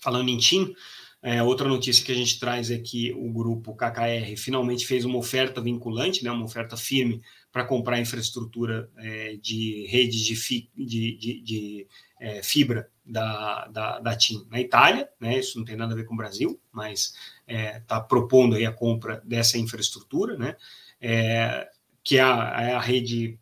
Falando 0.00 0.28
em 0.28 0.38
TIM, 0.38 0.74
é, 1.20 1.42
outra 1.42 1.68
notícia 1.68 2.04
que 2.04 2.12
a 2.12 2.14
gente 2.14 2.38
traz 2.38 2.70
é 2.70 2.78
que 2.78 3.12
o 3.12 3.32
grupo 3.32 3.74
KKR 3.74 4.36
finalmente 4.36 4.86
fez 4.86 5.04
uma 5.04 5.18
oferta 5.18 5.60
vinculante, 5.60 6.22
né, 6.22 6.30
uma 6.30 6.44
oferta 6.44 6.76
firme 6.76 7.20
para 7.50 7.64
comprar 7.64 7.98
infraestrutura 7.98 8.88
é, 8.96 9.36
de 9.36 9.86
redes 9.88 10.20
de, 10.20 10.36
fi, 10.36 10.70
de, 10.76 11.16
de, 11.16 11.40
de 11.40 11.86
é, 12.20 12.40
fibra 12.42 12.88
da, 13.04 13.66
da, 13.66 13.98
da, 13.98 14.16
TIM 14.16 14.46
na 14.48 14.60
Itália, 14.60 15.08
né, 15.18 15.40
isso 15.40 15.58
não 15.58 15.64
tem 15.64 15.74
nada 15.74 15.92
a 15.92 15.96
ver 15.96 16.04
com 16.04 16.14
o 16.14 16.16
Brasil, 16.16 16.60
mas 16.70 17.14
está 17.46 17.96
é, 17.96 18.00
propondo 18.00 18.54
aí 18.54 18.64
a 18.64 18.72
compra 18.72 19.20
dessa 19.24 19.58
infraestrutura, 19.58 20.36
né, 20.36 20.54
é, 21.00 21.68
que 22.04 22.18
é 22.18 22.22
a, 22.22 22.56
é 22.60 22.72
a 22.74 22.80
rede 22.80 23.40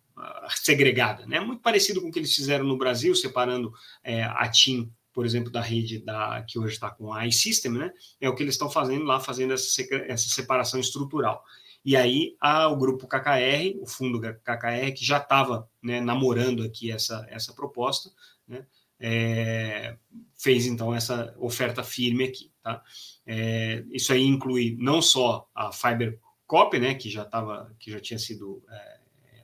segregada, 0.54 1.26
né, 1.26 1.40
muito 1.40 1.61
parecido 1.61 2.00
com 2.00 2.09
o 2.09 2.11
que 2.11 2.18
eles 2.18 2.35
fizeram 2.35 2.64
no 2.64 2.78
Brasil, 2.78 3.14
separando 3.14 3.71
é, 4.02 4.23
a 4.23 4.49
TIM 4.49 4.90
por 5.16 5.25
exemplo, 5.25 5.50
da 5.50 5.62
rede 5.62 5.99
da, 5.99 6.42
que 6.42 6.58
hoje 6.58 6.75
está 6.75 6.90
com 6.90 7.11
a 7.11 7.26
iSystem, 7.26 7.73
né? 7.73 7.90
É 8.20 8.28
o 8.28 8.35
que 8.35 8.42
eles 8.42 8.52
estão 8.52 8.68
fazendo 8.68 9.06
lá, 9.06 9.18
fazendo 9.18 9.54
essa, 9.54 9.82
essa 10.06 10.28
separação 10.28 10.78
estrutural. 10.78 11.42
E 11.82 11.96
aí 11.96 12.37
há 12.38 12.68
o 12.68 12.76
grupo 12.76 13.08
KKR, 13.08 13.80
o 13.80 13.87
fundo 13.87 14.20
KKR, 14.20 14.92
que 14.94 15.02
já 15.02 15.16
estava 15.16 15.70
né, 15.82 16.02
namorando 16.02 16.62
aqui 16.62 16.92
essa, 16.92 17.26
essa 17.30 17.54
proposta, 17.54 18.11
né? 18.46 18.66
É, 19.00 19.96
fez 20.37 20.66
então 20.66 20.94
essa 20.94 21.35
oferta 21.38 21.82
firme 21.82 22.25
aqui. 22.25 22.52
Tá? 22.62 22.82
É, 23.25 23.87
isso 23.92 24.12
aí 24.12 24.23
inclui 24.23 24.76
não 24.78 25.00
só 25.00 25.49
a 25.54 25.73
FiberCop, 25.73 26.78
né, 26.78 26.94
que 26.94 27.08
já 27.08 27.23
estava, 27.23 27.75
que 27.78 27.90
já 27.90 28.00
tinha 28.00 28.18
sido 28.18 28.62
é, 28.68 28.99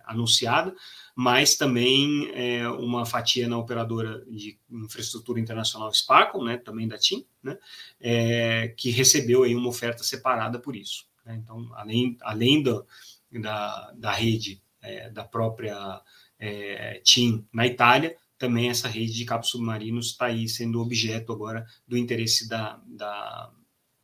anunciada, 0.05 0.75
mas 1.15 1.57
também 1.57 2.31
é, 2.35 2.69
uma 2.69 3.05
fatia 3.05 3.49
na 3.49 3.59
operadora 3.59 4.25
de 4.27 4.59
infraestrutura 4.71 5.41
internacional 5.41 5.93
Sparkle, 5.93 6.45
né, 6.45 6.57
também 6.57 6.89
da 6.89 6.99
TIM, 6.99 7.27
né, 7.43 7.59
é, 8.01 8.69
que 8.77 8.91
recebeu 8.91 9.43
aí 9.43 9.55
uma 9.55 9.69
oferta 9.69 10.03
separada 10.03 10.59
por 10.59 10.75
isso. 10.77 11.07
Né? 11.25 11.41
Então, 11.43 11.71
além, 11.75 12.17
além 12.23 12.63
do, 12.63 12.87
da, 13.31 13.93
da 13.93 14.13
rede 14.13 14.63
é, 14.81 15.11
da 15.11 15.25
própria 15.25 16.01
é, 16.39 17.01
TIM 17.05 17.47
na 17.53 17.67
Itália, 17.67 18.17
também 18.39 18.71
essa 18.71 18.89
rede 18.89 19.13
de 19.13 19.25
cabos 19.25 19.51
submarinos 19.51 20.09
está 20.09 20.27
aí 20.27 20.49
sendo 20.49 20.81
objeto 20.81 21.33
agora 21.33 21.65
do 21.87 21.97
interesse 21.97 22.49
da, 22.49 22.81
da 22.87 23.53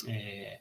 é, 0.06 0.60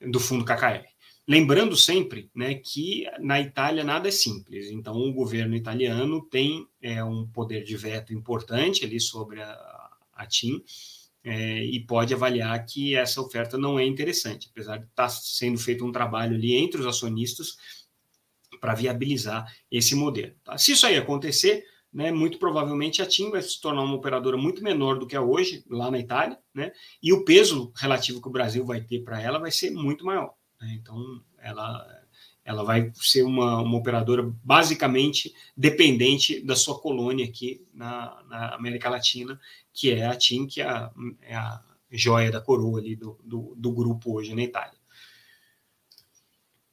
do 0.00 0.20
fundo 0.20 0.44
KKR. 0.44 0.84
Lembrando 1.28 1.76
sempre 1.76 2.30
né, 2.32 2.54
que 2.54 3.04
na 3.18 3.40
Itália 3.40 3.82
nada 3.82 4.06
é 4.06 4.12
simples, 4.12 4.70
então 4.70 4.94
o 4.94 5.12
governo 5.12 5.56
italiano 5.56 6.22
tem 6.22 6.68
é, 6.80 7.02
um 7.02 7.26
poder 7.26 7.64
de 7.64 7.76
veto 7.76 8.14
importante 8.14 8.84
ali 8.84 9.00
sobre 9.00 9.42
a, 9.42 9.90
a 10.14 10.24
TIM 10.24 10.62
é, 11.24 11.64
e 11.64 11.84
pode 11.84 12.14
avaliar 12.14 12.64
que 12.64 12.94
essa 12.94 13.20
oferta 13.20 13.58
não 13.58 13.76
é 13.76 13.84
interessante, 13.84 14.48
apesar 14.48 14.76
de 14.76 14.84
estar 14.84 15.08
tá 15.08 15.08
sendo 15.08 15.58
feito 15.58 15.84
um 15.84 15.90
trabalho 15.90 16.36
ali 16.36 16.54
entre 16.54 16.80
os 16.80 16.86
acionistas 16.86 17.56
para 18.60 18.74
viabilizar 18.74 19.52
esse 19.68 19.96
modelo. 19.96 20.34
Tá? 20.44 20.56
Se 20.56 20.70
isso 20.72 20.86
aí 20.86 20.96
acontecer, 20.96 21.64
né, 21.92 22.12
muito 22.12 22.38
provavelmente 22.38 23.02
a 23.02 23.06
TIM 23.06 23.30
vai 23.30 23.42
se 23.42 23.60
tornar 23.60 23.82
uma 23.82 23.96
operadora 23.96 24.36
muito 24.36 24.62
menor 24.62 24.96
do 24.96 25.06
que 25.08 25.16
é 25.16 25.20
hoje 25.20 25.64
lá 25.68 25.90
na 25.90 25.98
Itália, 25.98 26.38
né, 26.54 26.70
e 27.02 27.12
o 27.12 27.24
peso 27.24 27.72
relativo 27.74 28.22
que 28.22 28.28
o 28.28 28.32
Brasil 28.32 28.64
vai 28.64 28.80
ter 28.80 29.02
para 29.02 29.20
ela 29.20 29.40
vai 29.40 29.50
ser 29.50 29.72
muito 29.72 30.06
maior. 30.06 30.32
Né? 30.60 30.78
Então, 30.80 31.22
ela, 31.38 31.86
ela 32.44 32.64
vai 32.64 32.92
ser 32.94 33.22
uma, 33.22 33.60
uma 33.60 33.78
operadora 33.78 34.22
basicamente 34.44 35.34
dependente 35.56 36.40
da 36.40 36.56
sua 36.56 36.78
colônia 36.78 37.24
aqui 37.24 37.66
na, 37.72 38.22
na 38.28 38.54
América 38.54 38.88
Latina, 38.88 39.40
que 39.72 39.92
é 39.92 40.06
a 40.06 40.16
TIM, 40.16 40.46
que 40.46 40.60
é 40.60 40.68
a, 40.68 40.90
é 41.22 41.34
a 41.34 41.60
joia 41.90 42.30
da 42.30 42.40
coroa 42.40 42.80
ali 42.80 42.96
do, 42.96 43.18
do, 43.22 43.54
do 43.56 43.72
grupo 43.72 44.14
hoje 44.14 44.34
na 44.34 44.42
Itália. 44.42 44.76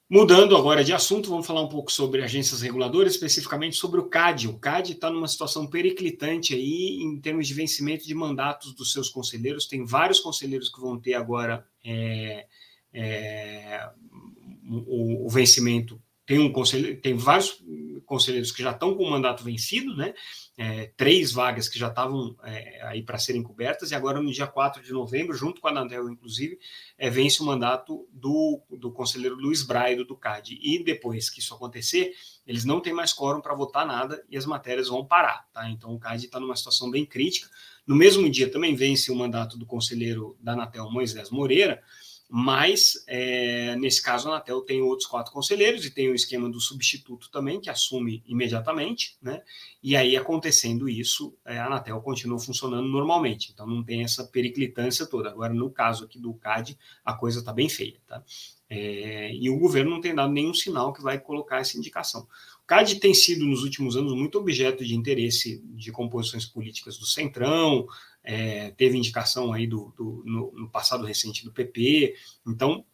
Mudando 0.09 0.55
agora 0.55 0.83
de 0.83 0.93
assunto, 0.93 1.27
vamos 1.27 1.47
falar 1.47 1.61
um 1.61 1.69
pouco 1.69 1.91
sobre 1.91 2.21
agências 2.21 2.61
reguladoras, 2.61 3.13
especificamente 3.13 3.77
sobre 3.77 3.99
o 3.99 4.07
CAD. 4.07 4.47
O 4.47 4.59
CAD 4.59 4.91
está 4.91 5.09
numa 5.09 5.27
situação 5.27 5.65
periclitante 5.65 6.53
aí 6.53 6.99
em 7.01 7.19
termos 7.19 7.47
de 7.47 7.53
vencimento 7.55 8.05
de 8.05 8.13
mandatos 8.13 8.75
dos 8.75 8.93
seus 8.93 9.09
conselheiros. 9.09 9.65
Tem 9.65 9.83
vários 9.83 10.19
conselheiros 10.19 10.69
que 10.69 10.79
vão 10.79 10.99
ter 10.99 11.15
agora 11.15 11.65
é, 11.83 12.45
é, 12.93 13.89
o, 14.69 15.25
o, 15.25 15.29
vencimento 15.29 16.01
tem 16.25 16.39
um 16.39 16.51
conselheiro, 16.51 17.01
tem 17.01 17.15
vários 17.15 17.61
conselheiros 18.05 18.51
que 18.51 18.61
já 18.61 18.71
estão 18.71 18.95
com 18.95 19.03
o 19.03 19.09
mandato 19.09 19.43
vencido, 19.43 19.95
né? 19.95 20.13
É, 20.55 20.91
três 20.95 21.31
vagas 21.31 21.67
que 21.67 21.79
já 21.79 21.87
estavam 21.87 22.35
é, 22.43 22.79
aí 22.83 23.01
para 23.01 23.17
serem 23.17 23.41
cobertas, 23.41 23.89
e 23.89 23.95
agora 23.95 24.21
no 24.21 24.31
dia 24.31 24.45
4 24.45 24.83
de 24.83 24.93
novembro, 24.93 25.35
junto 25.35 25.59
com 25.59 25.67
a 25.67 25.71
Anandel, 25.71 26.07
inclusive, 26.07 26.59
é, 26.97 27.09
vence 27.09 27.41
o 27.41 27.45
mandato 27.45 28.07
do, 28.11 28.61
do 28.69 28.91
conselheiro 28.91 29.35
Luiz 29.35 29.63
Braido 29.63 30.05
do 30.05 30.15
CAD. 30.15 30.59
E 30.61 30.83
depois 30.83 31.29
que 31.29 31.39
isso 31.39 31.55
acontecer, 31.55 32.13
eles 32.45 32.65
não 32.65 32.79
têm 32.79 32.93
mais 32.93 33.11
quórum 33.11 33.41
para 33.41 33.55
votar 33.55 33.85
nada 33.85 34.23
e 34.29 34.37
as 34.37 34.45
matérias 34.45 34.89
vão 34.89 35.03
parar. 35.03 35.47
Tá? 35.51 35.67
Então 35.69 35.93
o 35.93 35.99
CAD 35.99 36.25
está 36.25 36.39
numa 36.39 36.55
situação 36.55 36.91
bem 36.91 37.05
crítica. 37.05 37.49
No 37.85 37.95
mesmo 37.95 38.29
dia 38.29 38.49
também 38.49 38.75
vence 38.75 39.11
o 39.11 39.15
mandato 39.15 39.57
do 39.57 39.65
conselheiro 39.65 40.37
da 40.39 40.53
Anatel, 40.53 40.89
Moisés 40.91 41.29
Moreira, 41.29 41.81
mas 42.29 43.03
é, 43.07 43.75
nesse 43.75 44.01
caso 44.01 44.27
a 44.27 44.31
Anatel 44.31 44.61
tem 44.61 44.81
outros 44.81 45.07
quatro 45.07 45.31
conselheiros 45.31 45.85
e 45.85 45.91
tem 45.91 46.09
o 46.09 46.15
esquema 46.15 46.49
do 46.49 46.59
substituto 46.59 47.29
também, 47.29 47.61
que 47.61 47.69
assume 47.69 48.23
imediatamente, 48.25 49.17
né? 49.21 49.41
E 49.81 49.95
aí, 49.95 50.17
acontecendo 50.17 50.89
isso, 50.89 51.35
é, 51.45 51.57
a 51.57 51.67
Anatel 51.67 52.01
continua 52.01 52.39
funcionando 52.39 52.87
normalmente, 52.87 53.51
então 53.51 53.67
não 53.67 53.83
tem 53.83 54.03
essa 54.03 54.23
periclitância 54.23 55.05
toda. 55.05 55.29
Agora, 55.29 55.53
no 55.53 55.69
caso 55.69 56.05
aqui 56.05 56.17
do 56.17 56.33
CAD, 56.33 56.77
a 57.05 57.13
coisa 57.13 57.39
está 57.39 57.53
bem 57.53 57.69
feia, 57.69 57.99
tá? 58.07 58.23
É, 58.69 59.31
e 59.35 59.49
o 59.51 59.59
governo 59.59 59.91
não 59.91 60.01
tem 60.01 60.15
dado 60.15 60.33
nenhum 60.33 60.53
sinal 60.53 60.91
que 60.91 61.03
vai 61.03 61.19
colocar 61.19 61.59
essa 61.59 61.77
indicação. 61.77 62.27
CAD 62.65 62.99
tem 62.99 63.13
sido, 63.13 63.45
nos 63.45 63.63
últimos 63.63 63.97
anos, 63.97 64.13
muito 64.13 64.37
objeto 64.37 64.85
de 64.85 64.95
interesse 64.95 65.61
de 65.65 65.91
composições 65.91 66.45
políticas 66.45 66.97
do 66.97 67.05
Centrão, 67.05 67.85
é, 68.23 68.71
teve 68.71 68.97
indicação 68.97 69.51
aí 69.51 69.67
do, 69.67 69.93
do 69.97 70.23
no, 70.25 70.51
no, 70.53 70.69
passado 70.69 71.05
recente 71.05 71.43
do 71.43 71.51
PP, 71.51 72.15
então 72.47 72.85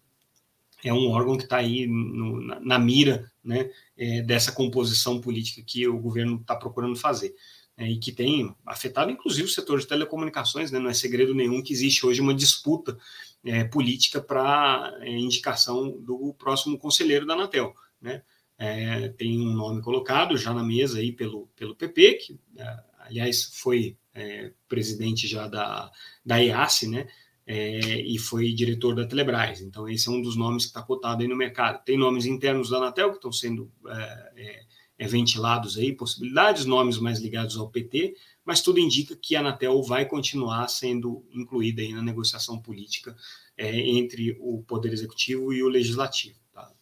é 0.84 0.92
um 0.92 1.10
órgão 1.10 1.38
que 1.38 1.44
está 1.44 1.58
aí 1.58 1.86
no, 1.86 2.42
na, 2.42 2.60
na, 2.60 2.80
mira 2.80 3.32
né, 3.44 3.70
é, 3.98 4.22
dessa 4.22 4.52
composição 4.52 5.22
política 5.22 5.62
que 5.62 5.88
o 5.88 6.00
governo 6.00 6.38
está 6.38 6.56
procurando 6.56 6.96
fazer. 6.96 7.36
É, 7.78 7.90
e 7.90 7.98
que 7.98 8.12
tem 8.12 8.54
afetado, 8.66 9.10
inclusive, 9.10 9.48
o 9.48 9.52
setor 9.52 9.80
de 9.80 9.88
telecomunicações, 9.88 10.70
né, 10.70 10.80
não 10.80 10.90
é 10.90 10.94
segredo 10.94 11.34
nenhum 11.34 11.64
que 11.64 11.72
existe 11.72 12.06
hoje 12.06 12.20
uma 12.20 12.34
disputa 12.34 12.98
é, 13.46 13.64
política 13.64 14.20
para 14.20 14.98
é, 15.00 15.10
indicação 15.10 15.92
do 15.92 16.36
próximo 16.38 16.78
conselheiro 16.78 17.26
da 17.26 17.36
Anatel. 17.36 17.74
Né? 18.02 18.22
É, 18.60 19.08
tem 19.08 19.40
um 19.40 19.54
nome 19.54 19.82
colocado 19.82 20.38
já 20.38 20.54
na 20.54 20.62
mesa 20.62 21.00
aí 21.00 21.14
pelo, 21.14 21.48
pelo 21.56 21.74
PP, 21.74 22.14
que 22.16 22.40
é, 22.58 22.78
aliás 23.00 23.46
foi 23.54 23.98
é, 24.14 24.52
presidente 24.68 25.28
já 25.28 25.48
da, 25.48 25.90
da 26.26 26.44
EAC, 26.44 26.88
né? 26.88 27.08
É, 27.48 28.02
e 28.02 28.20
foi 28.20 28.52
diretor 28.52 28.94
da 28.94 29.08
Telebrás. 29.08 29.62
Então, 29.62 29.90
esse 29.90 30.08
é 30.08 30.12
um 30.12 30.22
dos 30.22 30.36
nomes 30.36 30.66
que 30.66 30.70
está 30.70 30.84
cotado 30.84 31.24
aí 31.24 31.28
no 31.28 31.36
mercado. 31.36 31.84
Tem 31.84 31.98
nomes 31.98 32.26
internos 32.26 32.70
da 32.70 32.78
Anatel 32.78 33.10
que 33.10 33.16
estão 33.16 33.32
sendo 33.32 33.72
é, 33.88 34.66
é, 35.00 35.08
ventilados 35.08 35.76
aí, 35.76 35.92
possibilidades, 35.92 36.66
nomes 36.66 37.00
mais 37.00 37.20
ligados 37.20 37.58
ao 37.58 37.70
PT, 37.70 38.14
mas 38.46 38.62
tudo 38.62 38.78
indica 38.78 39.16
que 39.16 39.36
a 39.36 39.40
Anatel 39.40 39.82
vai 39.82 40.06
continuar 40.06 40.68
sendo 40.68 41.26
incluída 41.32 41.82
aí 41.82 41.92
na 41.92 42.04
negociação 42.04 42.60
política 42.60 43.16
entre 43.58 44.38
o 44.40 44.64
Poder 44.64 44.94
Executivo 44.94 45.52
e 45.52 45.64
o 45.64 45.68
Legislativo. 45.68 46.40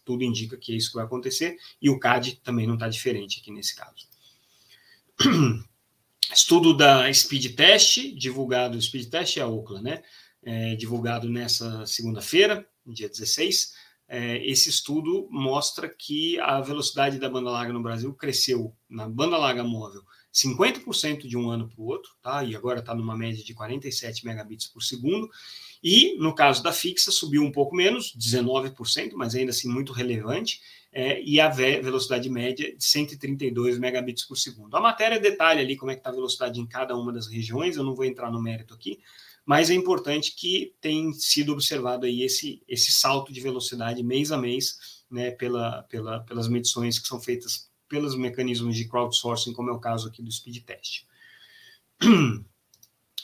Tudo 0.08 0.24
indica 0.24 0.56
que 0.56 0.72
é 0.72 0.74
isso 0.74 0.88
que 0.88 0.94
vai 0.94 1.04
acontecer, 1.04 1.58
e 1.82 1.90
o 1.90 1.98
CAD 1.98 2.40
também 2.42 2.66
não 2.66 2.72
está 2.72 2.88
diferente 2.88 3.40
aqui 3.40 3.52
nesse 3.52 3.76
caso. 3.76 4.08
Estudo 6.32 6.74
da 6.74 7.12
Speed 7.12 7.54
Test, 7.54 8.14
divulgado, 8.14 8.80
Speed 8.80 9.10
Test 9.10 9.36
é 9.36 9.42
a 9.42 9.46
Ookla, 9.46 9.82
né? 9.82 10.02
É, 10.42 10.74
divulgado 10.76 11.28
nessa 11.28 11.84
segunda-feira, 11.84 12.66
dia 12.86 13.06
16. 13.06 13.74
É, 14.08 14.38
esse 14.48 14.70
estudo 14.70 15.28
mostra 15.30 15.88
que 15.88 16.40
a 16.40 16.60
velocidade 16.60 17.18
da 17.18 17.28
banda 17.28 17.50
larga 17.50 17.72
no 17.72 17.82
Brasil 17.82 18.14
cresceu 18.14 18.74
na 18.88 19.06
banda 19.06 19.36
larga 19.36 19.62
móvel 19.62 20.02
50% 20.32 21.26
de 21.26 21.36
um 21.36 21.50
ano 21.50 21.68
para 21.68 21.80
o 21.80 21.86
outro, 21.86 22.12
tá? 22.22 22.44
E 22.44 22.54
agora 22.54 22.80
está 22.80 22.94
numa 22.94 23.16
média 23.16 23.42
de 23.42 23.54
47 23.54 24.24
megabits 24.24 24.66
por 24.66 24.82
segundo. 24.82 25.28
E 25.82 26.16
no 26.18 26.34
caso 26.34 26.62
da 26.62 26.72
fixa 26.72 27.10
subiu 27.10 27.42
um 27.42 27.52
pouco 27.52 27.74
menos, 27.74 28.14
19%, 28.16 29.12
mas 29.14 29.34
ainda 29.34 29.50
assim 29.50 29.68
muito 29.68 29.92
relevante 29.92 30.60
é, 30.92 31.22
e 31.22 31.40
a 31.40 31.48
velocidade 31.48 32.28
média 32.28 32.76
de 32.76 32.84
132 32.84 33.78
megabits 33.78 34.24
por 34.24 34.36
segundo. 34.36 34.76
A 34.76 34.80
matéria 34.80 35.20
detalha 35.20 35.60
ali 35.60 35.76
como 35.76 35.90
é 35.90 35.94
que 35.94 36.00
está 36.00 36.10
a 36.10 36.14
velocidade 36.14 36.60
em 36.60 36.66
cada 36.66 36.96
uma 36.96 37.12
das 37.12 37.26
regiões, 37.26 37.76
eu 37.76 37.84
não 37.84 37.94
vou 37.94 38.04
entrar 38.04 38.30
no 38.30 38.42
mérito 38.42 38.74
aqui, 38.74 39.00
mas 39.48 39.70
é 39.70 39.74
importante 39.74 40.36
que 40.36 40.74
tem 40.78 41.10
sido 41.14 41.54
observado 41.54 42.04
aí 42.04 42.22
esse, 42.22 42.62
esse 42.68 42.92
salto 42.92 43.32
de 43.32 43.40
velocidade 43.40 44.02
mês 44.02 44.30
a 44.30 44.36
mês, 44.36 44.76
né, 45.10 45.30
pela, 45.30 45.84
pela, 45.84 46.20
pelas 46.20 46.48
medições 46.48 46.98
que 46.98 47.08
são 47.08 47.18
feitas 47.18 47.70
pelos 47.88 48.14
mecanismos 48.14 48.76
de 48.76 48.86
crowdsourcing, 48.86 49.54
como 49.54 49.70
é 49.70 49.72
o 49.72 49.80
caso 49.80 50.06
aqui 50.06 50.22
do 50.22 50.30
speed 50.30 50.64
test. 50.64 51.04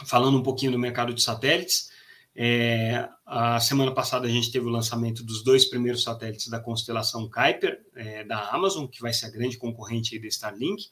Falando 0.06 0.38
um 0.38 0.42
pouquinho 0.42 0.72
do 0.72 0.78
mercado 0.78 1.12
de 1.12 1.22
satélites, 1.22 1.90
é, 2.34 3.06
a 3.26 3.60
semana 3.60 3.92
passada 3.92 4.26
a 4.26 4.30
gente 4.30 4.50
teve 4.50 4.64
o 4.64 4.70
lançamento 4.70 5.22
dos 5.22 5.44
dois 5.44 5.66
primeiros 5.66 6.04
satélites 6.04 6.48
da 6.48 6.58
constelação 6.58 7.28
Kuiper, 7.28 7.84
é, 7.94 8.24
da 8.24 8.48
Amazon, 8.48 8.86
que 8.86 9.02
vai 9.02 9.12
ser 9.12 9.26
a 9.26 9.30
grande 9.30 9.58
concorrente 9.58 10.18
da 10.18 10.26
Starlink. 10.28 10.88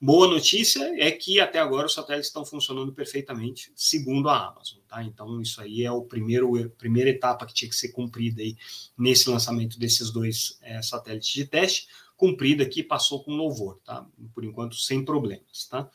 Boa 0.00 0.28
notícia 0.28 0.82
é 1.02 1.10
que 1.10 1.40
até 1.40 1.58
agora 1.58 1.86
os 1.86 1.94
satélites 1.94 2.28
estão 2.28 2.44
funcionando 2.44 2.92
perfeitamente, 2.92 3.72
segundo 3.74 4.28
a 4.28 4.48
Amazon. 4.48 4.78
Tá? 4.86 5.02
Então, 5.02 5.40
isso 5.40 5.60
aí 5.60 5.84
é 5.84 5.90
o 5.90 6.02
primeiro, 6.02 6.56
a 6.62 6.68
primeira 6.68 7.10
etapa 7.10 7.46
que 7.46 7.54
tinha 7.54 7.68
que 7.68 7.76
ser 7.76 7.88
cumprida 7.88 8.42
aí 8.42 8.56
nesse 8.96 9.28
lançamento 9.30 9.78
desses 9.78 10.10
dois 10.10 10.58
é, 10.60 10.80
satélites 10.82 11.32
de 11.32 11.46
teste. 11.46 11.88
Cumprida 12.16 12.62
aqui, 12.62 12.82
passou 12.82 13.24
com 13.24 13.32
louvor, 13.32 13.80
tá? 13.84 14.06
por 14.34 14.44
enquanto 14.44 14.76
sem 14.76 15.04
problemas. 15.04 15.66
Tá? 15.68 15.90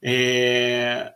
É, 0.00 1.14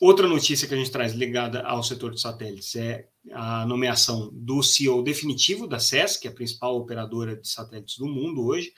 Outra 0.00 0.28
notícia 0.28 0.68
que 0.68 0.74
a 0.74 0.76
gente 0.76 0.92
traz 0.92 1.12
ligada 1.12 1.60
ao 1.62 1.82
setor 1.82 2.14
de 2.14 2.20
satélites 2.20 2.76
é 2.76 3.08
a 3.32 3.66
nomeação 3.66 4.30
do 4.32 4.62
CEO 4.62 5.02
definitivo 5.02 5.66
da 5.66 5.80
SES, 5.80 6.16
que 6.16 6.28
é 6.28 6.30
a 6.30 6.34
principal 6.34 6.76
operadora 6.76 7.34
de 7.34 7.48
satélites 7.48 7.98
do 7.98 8.06
mundo 8.06 8.46
hoje. 8.46 8.72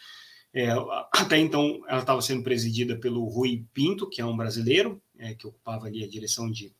É, 0.52 0.70
até 1.12 1.38
então, 1.38 1.80
ela 1.88 2.00
estava 2.00 2.20
sendo 2.20 2.42
presidida 2.42 2.96
pelo 2.96 3.24
Rui 3.24 3.64
Pinto, 3.72 4.08
que 4.08 4.20
é 4.20 4.24
um 4.24 4.36
brasileiro, 4.36 5.00
é, 5.18 5.34
que 5.34 5.46
ocupava 5.46 5.86
ali 5.86 6.02
a 6.02 6.08
direção 6.08 6.50
de 6.50 6.72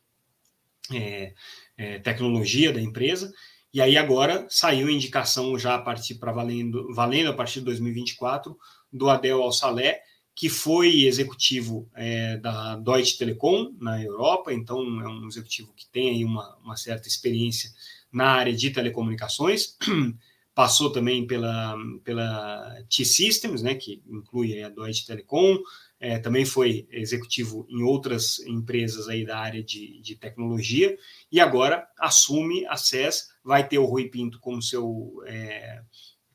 é, 0.91 1.33
é 1.77 1.99
tecnologia 1.99 2.73
da 2.73 2.81
empresa. 2.81 3.31
E 3.73 3.81
aí 3.81 3.97
agora 3.97 4.45
saiu 4.49 4.87
a 4.87 4.91
indicação 4.91 5.57
já 5.57 5.75
a 5.75 5.81
partir 5.81 6.15
para 6.15 6.33
valendo, 6.33 6.93
valendo 6.93 7.29
a 7.29 7.33
partir 7.33 7.59
de 7.59 7.65
2024 7.65 8.57
do 8.91 9.09
Adel 9.09 9.41
Al-Saleh, 9.41 10.01
que 10.35 10.49
foi 10.49 11.05
executivo 11.05 11.89
é, 11.95 12.37
da 12.37 12.75
Deutsche 12.75 13.17
Telekom 13.17 13.73
na 13.79 14.01
Europa, 14.01 14.53
então 14.53 14.79
é 15.01 15.07
um 15.07 15.27
executivo 15.27 15.73
que 15.73 15.87
tem 15.87 16.09
aí 16.09 16.25
uma, 16.25 16.57
uma 16.57 16.75
certa 16.75 17.07
experiência 17.07 17.69
na 18.11 18.27
área 18.27 18.53
de 18.53 18.71
telecomunicações, 18.71 19.77
passou 20.53 20.91
também 20.91 21.25
pela, 21.25 21.75
pela 22.03 22.83
T-Systems, 22.89 23.61
né, 23.61 23.75
que 23.75 24.01
inclui 24.07 24.61
a 24.61 24.69
Deutsche 24.69 25.05
Telekom, 25.05 25.57
é, 25.99 26.19
também 26.19 26.45
foi 26.45 26.87
executivo 26.91 27.65
em 27.69 27.83
outras 27.83 28.39
empresas 28.39 29.07
aí 29.07 29.25
da 29.25 29.39
área 29.39 29.63
de, 29.63 30.01
de 30.01 30.15
tecnologia, 30.15 30.97
e 31.31 31.39
agora 31.39 31.87
assume 31.97 32.65
a 32.67 32.75
SES, 32.75 33.29
vai 33.43 33.67
ter 33.67 33.77
o 33.77 33.85
Rui 33.85 34.09
Pinto 34.09 34.39
como 34.39 34.61
seu 34.61 35.21
é, 35.25 35.81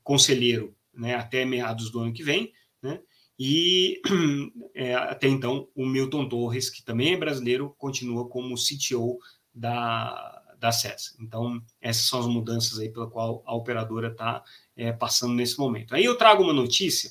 conselheiro 0.02 0.74
né, 0.94 1.14
até 1.14 1.44
meados 1.44 1.90
do 1.90 2.00
ano 2.00 2.12
que 2.12 2.22
vem, 2.22 2.52
né, 2.82 3.00
e 3.38 4.00
é, 4.74 4.94
até 4.94 5.28
então, 5.28 5.68
o 5.74 5.84
Milton 5.84 6.28
Torres, 6.28 6.70
que 6.70 6.82
também 6.82 7.12
é 7.12 7.18
brasileiro, 7.18 7.74
continua 7.76 8.26
como 8.28 8.54
CTO 8.56 9.18
da, 9.54 10.35
da 10.58 10.72
SES. 10.72 11.16
Então, 11.20 11.62
essas 11.80 12.04
são 12.04 12.20
as 12.20 12.26
mudanças 12.26 12.78
aí 12.78 12.88
pela 12.88 13.08
qual 13.08 13.42
a 13.46 13.54
operadora 13.54 14.08
está 14.08 14.42
é, 14.76 14.92
passando 14.92 15.34
nesse 15.34 15.58
momento. 15.58 15.94
Aí 15.94 16.04
eu 16.04 16.16
trago 16.16 16.42
uma 16.42 16.52
notícia 16.52 17.10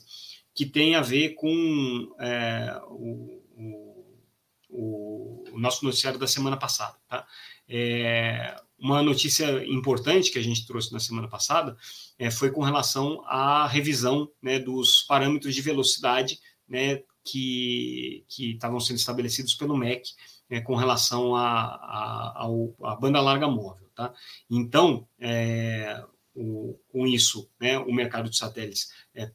que 0.54 0.66
tem 0.66 0.96
a 0.96 1.02
ver 1.02 1.36
com 1.36 2.16
é, 2.20 2.80
o, 2.88 3.42
o, 4.70 5.44
o, 5.52 5.60
nosso 5.60 5.84
noticiário 5.84 6.20
da 6.20 6.28
semana 6.28 6.58
passada. 6.58 6.96
Tá? 7.08 7.28
É, 7.68 8.56
uma 8.80 9.02
notícia 9.02 9.66
importante 9.66 10.32
que 10.32 10.40
a 10.40 10.44
gente 10.44 10.66
trouxe 10.66 10.92
na 10.94 11.00
semana 11.00 11.28
passada 11.28 11.76
é, 12.18 12.32
foi 12.32 12.52
com 12.52 12.62
relação 12.62 13.22
à 13.26 13.68
revisão 13.68 14.30
né, 14.42 14.60
dos 14.60 15.02
parâmetros 15.02 15.54
de 15.54 15.62
velocidade 15.62 16.40
né, 16.68 17.02
que, 17.24 18.24
que 18.30 18.52
estavam 18.52 18.80
sendo 18.80 18.98
estabelecidos 18.98 19.56
pelo 19.56 19.78
MEC 19.78 20.12
né, 20.50 20.62
com 20.62 20.76
relação 20.76 21.36
à 21.36 22.98
banda 23.00 23.22
larga 23.22 23.48
móvel. 23.48 23.90
Tá? 23.96 24.14
Então, 24.50 25.08
é, 25.20 26.04
o, 26.34 26.78
com 26.92 27.08
isso, 27.08 27.50
né, 27.60 27.78
o 27.80 27.94
mercado 27.94 28.30
de 28.30 28.38
satélites 28.38 28.90
é, 29.14 29.32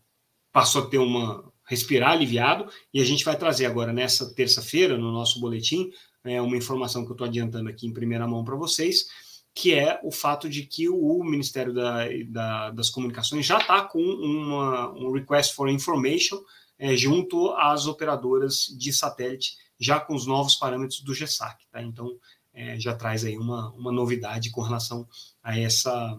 passou 0.53 0.85
a 0.85 0.87
ter 0.87 0.99
uma 0.99 1.51
respirar 1.67 2.13
aliviado 2.13 2.69
e 2.93 3.01
a 3.01 3.05
gente 3.05 3.25
vai 3.25 3.37
trazer 3.37 3.65
agora 3.67 3.93
nessa 3.93 4.35
terça-feira 4.35 4.99
no 4.99 5.13
nosso 5.13 5.41
boletim 5.41 5.91
é, 6.25 6.43
uma 6.43 6.57
informação 6.57 7.05
que 7.05 7.11
eu 7.11 7.15
estou 7.15 7.27
adiantando 7.27 7.69
aqui 7.71 7.87
em 7.87 7.93
primeira 7.93 8.27
mão 8.27 8.45
para 8.45 8.57
vocês 8.57 9.07
que 9.55 9.75
é 9.75 10.01
o 10.03 10.11
fato 10.11 10.49
de 10.49 10.65
que 10.65 10.89
o 10.89 11.23
Ministério 11.25 11.73
da, 11.73 12.07
da, 12.29 12.71
das 12.71 12.91
Comunicações 12.91 13.47
já 13.47 13.59
está 13.59 13.83
com 13.83 14.01
uma, 14.01 14.91
um 14.93 15.13
request 15.13 15.55
for 15.55 15.69
information 15.69 16.41
é, 16.79 16.97
junto 16.97 17.51
às 17.53 17.87
operadoras 17.87 18.67
de 18.79 18.93
satélite, 18.93 19.57
já 19.81 19.99
com 19.99 20.15
os 20.15 20.27
novos 20.27 20.55
parâmetros 20.55 21.01
do 21.01 21.15
GESAC. 21.15 21.67
Tá? 21.71 21.83
Então, 21.83 22.19
é, 22.53 22.79
já 22.79 22.95
traz 22.95 23.25
aí 23.25 23.37
uma, 23.37 23.73
uma 23.73 23.91
novidade 23.91 24.51
com 24.51 24.61
relação 24.61 25.09
a 25.43 25.59
essa, 25.59 26.17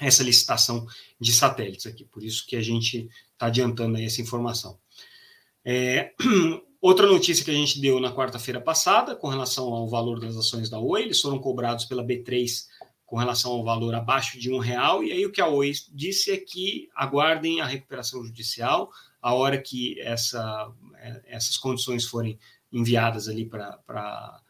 essa 0.00 0.22
licitação 0.22 0.86
de 1.20 1.32
satélites 1.32 1.86
aqui. 1.86 2.04
Por 2.04 2.24
isso 2.24 2.46
que 2.46 2.56
a 2.56 2.62
gente 2.62 3.08
está 3.32 3.46
adiantando 3.46 3.98
aí 3.98 4.04
essa 4.04 4.22
informação. 4.22 4.78
É, 5.64 6.14
Outra 6.80 7.08
notícia 7.08 7.44
que 7.44 7.50
a 7.50 7.54
gente 7.54 7.80
deu 7.80 7.98
na 7.98 8.14
quarta-feira 8.14 8.60
passada, 8.60 9.16
com 9.16 9.26
relação 9.26 9.66
ao 9.74 9.88
valor 9.88 10.20
das 10.20 10.36
ações 10.36 10.70
da 10.70 10.78
Oi, 10.78 11.02
eles 11.02 11.20
foram 11.20 11.36
cobrados 11.40 11.84
pela 11.84 12.04
B3 12.04 12.66
com 13.04 13.16
relação 13.16 13.50
ao 13.50 13.64
valor 13.64 13.96
abaixo 13.96 14.38
de 14.38 14.52
um 14.52 14.58
real, 14.58 15.02
e 15.02 15.10
aí 15.10 15.26
o 15.26 15.32
que 15.32 15.40
a 15.40 15.48
Oi 15.48 15.72
disse 15.92 16.30
é 16.30 16.36
que 16.36 16.88
aguardem 16.94 17.60
a 17.60 17.66
recuperação 17.66 18.24
judicial, 18.24 18.92
a 19.20 19.34
hora 19.34 19.60
que 19.60 20.00
essa, 20.00 20.72
é, 20.96 21.22
essas 21.26 21.56
condições 21.56 22.04
forem 22.04 22.38
enviadas 22.72 23.28
ali 23.28 23.44
para 23.46 24.40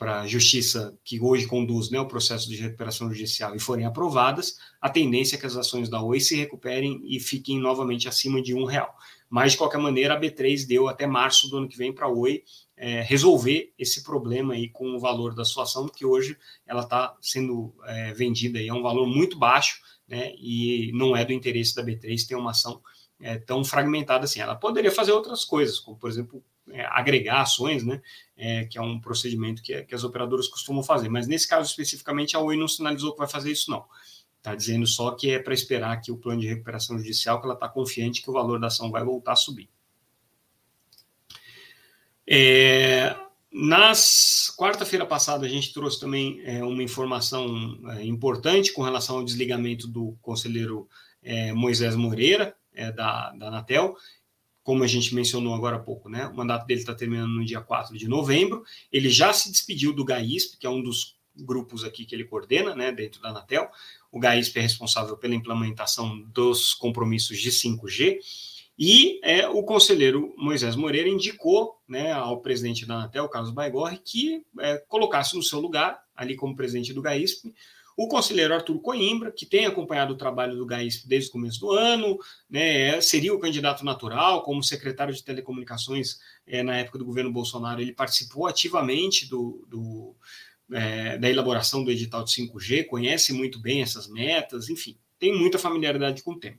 a 0.00 0.26
justiça 0.26 0.98
que 1.04 1.20
hoje 1.20 1.46
conduz 1.46 1.90
né, 1.90 2.00
o 2.00 2.06
processo 2.06 2.48
de 2.48 2.56
recuperação 2.56 3.08
judicial 3.10 3.54
e 3.54 3.60
forem 3.60 3.86
aprovadas, 3.86 4.58
a 4.80 4.88
tendência 4.88 5.36
é 5.36 5.38
que 5.38 5.46
as 5.46 5.56
ações 5.56 5.88
da 5.88 6.02
Oi 6.02 6.20
se 6.20 6.36
recuperem 6.36 7.00
e 7.04 7.20
fiquem 7.20 7.60
novamente 7.60 8.08
acima 8.08 8.42
de 8.42 8.54
um 8.54 8.64
real. 8.64 8.94
Mas, 9.28 9.52
de 9.52 9.58
qualquer 9.58 9.78
maneira, 9.78 10.14
a 10.14 10.20
B3 10.20 10.66
deu 10.66 10.88
até 10.88 11.06
março 11.06 11.48
do 11.48 11.58
ano 11.58 11.68
que 11.68 11.78
vem 11.78 11.92
para 11.92 12.06
a 12.06 12.10
Oi 12.10 12.42
é, 12.76 13.02
resolver 13.02 13.72
esse 13.78 14.02
problema 14.02 14.54
aí 14.54 14.68
com 14.68 14.96
o 14.96 14.98
valor 14.98 15.34
da 15.34 15.44
sua 15.44 15.64
ação, 15.64 15.86
que 15.86 16.04
hoje 16.04 16.36
ela 16.66 16.82
está 16.82 17.14
sendo 17.20 17.72
é, 17.84 18.12
vendida 18.12 18.58
aí 18.58 18.68
a 18.68 18.74
um 18.74 18.82
valor 18.82 19.06
muito 19.06 19.38
baixo, 19.38 19.80
né, 20.08 20.32
e 20.36 20.90
não 20.94 21.14
é 21.16 21.24
do 21.24 21.32
interesse 21.32 21.76
da 21.76 21.84
B3 21.84 22.26
ter 22.26 22.34
uma 22.34 22.50
ação 22.50 22.80
é, 23.20 23.38
tão 23.38 23.64
fragmentada 23.64 24.24
assim. 24.24 24.40
Ela 24.40 24.54
poderia 24.54 24.90
fazer 24.90 25.12
outras 25.12 25.44
coisas, 25.44 25.78
como, 25.78 25.96
por 25.96 26.08
exemplo, 26.08 26.42
é, 26.70 26.84
agregar 26.86 27.42
ações, 27.42 27.84
né, 27.84 28.00
é, 28.36 28.64
que 28.64 28.78
é 28.78 28.80
um 28.80 29.00
procedimento 29.00 29.62
que, 29.62 29.82
que, 29.84 29.94
as 29.94 30.04
operadoras 30.04 30.48
costumam 30.48 30.82
fazer, 30.82 31.08
mas 31.08 31.26
nesse 31.26 31.48
caso 31.48 31.68
especificamente 31.68 32.36
a 32.36 32.40
Oi 32.40 32.56
não 32.56 32.68
sinalizou 32.68 33.12
que 33.12 33.18
vai 33.18 33.28
fazer 33.28 33.50
isso, 33.50 33.70
não. 33.70 33.84
Está 34.38 34.54
dizendo 34.54 34.86
só 34.86 35.10
que 35.10 35.32
é 35.32 35.38
para 35.38 35.52
esperar 35.52 35.92
aqui 35.92 36.10
o 36.10 36.16
plano 36.16 36.40
de 36.40 36.48
recuperação 36.48 36.96
judicial, 36.96 37.38
que 37.40 37.46
ela 37.46 37.54
está 37.54 37.68
confiante 37.68 38.22
que 38.22 38.30
o 38.30 38.32
valor 38.32 38.58
da 38.58 38.68
ação 38.68 38.90
vai 38.90 39.04
voltar 39.04 39.32
a 39.32 39.36
subir. 39.36 39.68
É, 42.26 43.14
nas 43.52 44.54
quarta-feira 44.56 45.04
passada, 45.04 45.44
a 45.44 45.48
gente 45.48 45.74
trouxe 45.74 45.98
também 45.98 46.40
é, 46.44 46.64
uma 46.64 46.82
informação 46.82 47.78
é, 47.90 48.04
importante 48.04 48.72
com 48.72 48.82
relação 48.82 49.16
ao 49.16 49.24
desligamento 49.24 49.88
do 49.88 50.16
conselheiro 50.22 50.88
é, 51.22 51.52
Moisés 51.52 51.94
Moreira, 51.96 52.54
é, 52.80 52.90
da, 52.90 53.30
da 53.32 53.48
Anatel. 53.48 53.94
Como 54.62 54.82
a 54.82 54.86
gente 54.86 55.14
mencionou 55.14 55.54
agora 55.54 55.76
há 55.76 55.80
pouco, 55.80 56.08
né? 56.08 56.26
O 56.26 56.34
mandato 56.34 56.66
dele 56.66 56.80
está 56.80 56.94
terminando 56.94 57.30
no 57.30 57.44
dia 57.44 57.60
4 57.60 57.96
de 57.96 58.08
novembro. 58.08 58.62
Ele 58.92 59.08
já 59.08 59.32
se 59.32 59.50
despediu 59.50 59.92
do 59.92 60.04
GAISP, 60.04 60.58
que 60.58 60.66
é 60.66 60.70
um 60.70 60.82
dos 60.82 61.18
grupos 61.36 61.84
aqui 61.84 62.04
que 62.04 62.14
ele 62.14 62.24
coordena, 62.24 62.74
né, 62.74 62.92
dentro 62.92 63.20
da 63.22 63.30
Anatel. 63.30 63.68
O 64.10 64.18
GAISP 64.18 64.58
é 64.58 64.62
responsável 64.62 65.16
pela 65.16 65.34
implementação 65.34 66.20
dos 66.22 66.74
compromissos 66.74 67.38
de 67.38 67.50
5G. 67.50 68.18
E 68.78 69.20
é, 69.22 69.46
o 69.48 69.62
conselheiro 69.62 70.34
Moisés 70.38 70.74
Moreira 70.74 71.08
indicou 71.08 71.78
né, 71.86 72.12
ao 72.12 72.40
presidente 72.40 72.86
da 72.86 72.94
Anatel, 72.94 73.28
Carlos 73.28 73.50
Baigorre, 73.50 73.98
que 73.98 74.42
é, 74.58 74.78
colocasse 74.88 75.36
no 75.36 75.42
seu 75.42 75.60
lugar, 75.60 76.02
ali 76.14 76.34
como 76.34 76.56
presidente 76.56 76.92
do 76.92 77.02
GAISP, 77.02 77.52
o 78.02 78.08
conselheiro 78.08 78.54
Arthur 78.54 78.80
Coimbra, 78.80 79.30
que 79.30 79.44
tem 79.44 79.66
acompanhado 79.66 80.14
o 80.14 80.16
trabalho 80.16 80.56
do 80.56 80.64
GAISP 80.64 81.06
desde 81.06 81.28
o 81.28 81.32
começo 81.32 81.60
do 81.60 81.70
ano, 81.70 82.18
né, 82.48 82.98
seria 83.02 83.34
o 83.34 83.38
candidato 83.38 83.84
natural, 83.84 84.42
como 84.42 84.64
secretário 84.64 85.12
de 85.12 85.22
telecomunicações 85.22 86.18
é, 86.46 86.62
na 86.62 86.78
época 86.78 86.96
do 86.96 87.04
governo 87.04 87.30
Bolsonaro, 87.30 87.78
ele 87.78 87.92
participou 87.92 88.46
ativamente 88.46 89.28
do, 89.28 89.66
do 89.68 90.16
é, 90.72 91.18
da 91.18 91.28
elaboração 91.28 91.84
do 91.84 91.90
edital 91.90 92.24
de 92.24 92.30
5G, 92.30 92.86
conhece 92.86 93.34
muito 93.34 93.60
bem 93.60 93.82
essas 93.82 94.08
metas, 94.08 94.70
enfim, 94.70 94.96
tem 95.18 95.38
muita 95.38 95.58
familiaridade 95.58 96.22
com 96.22 96.32
o 96.32 96.40
tema. 96.40 96.58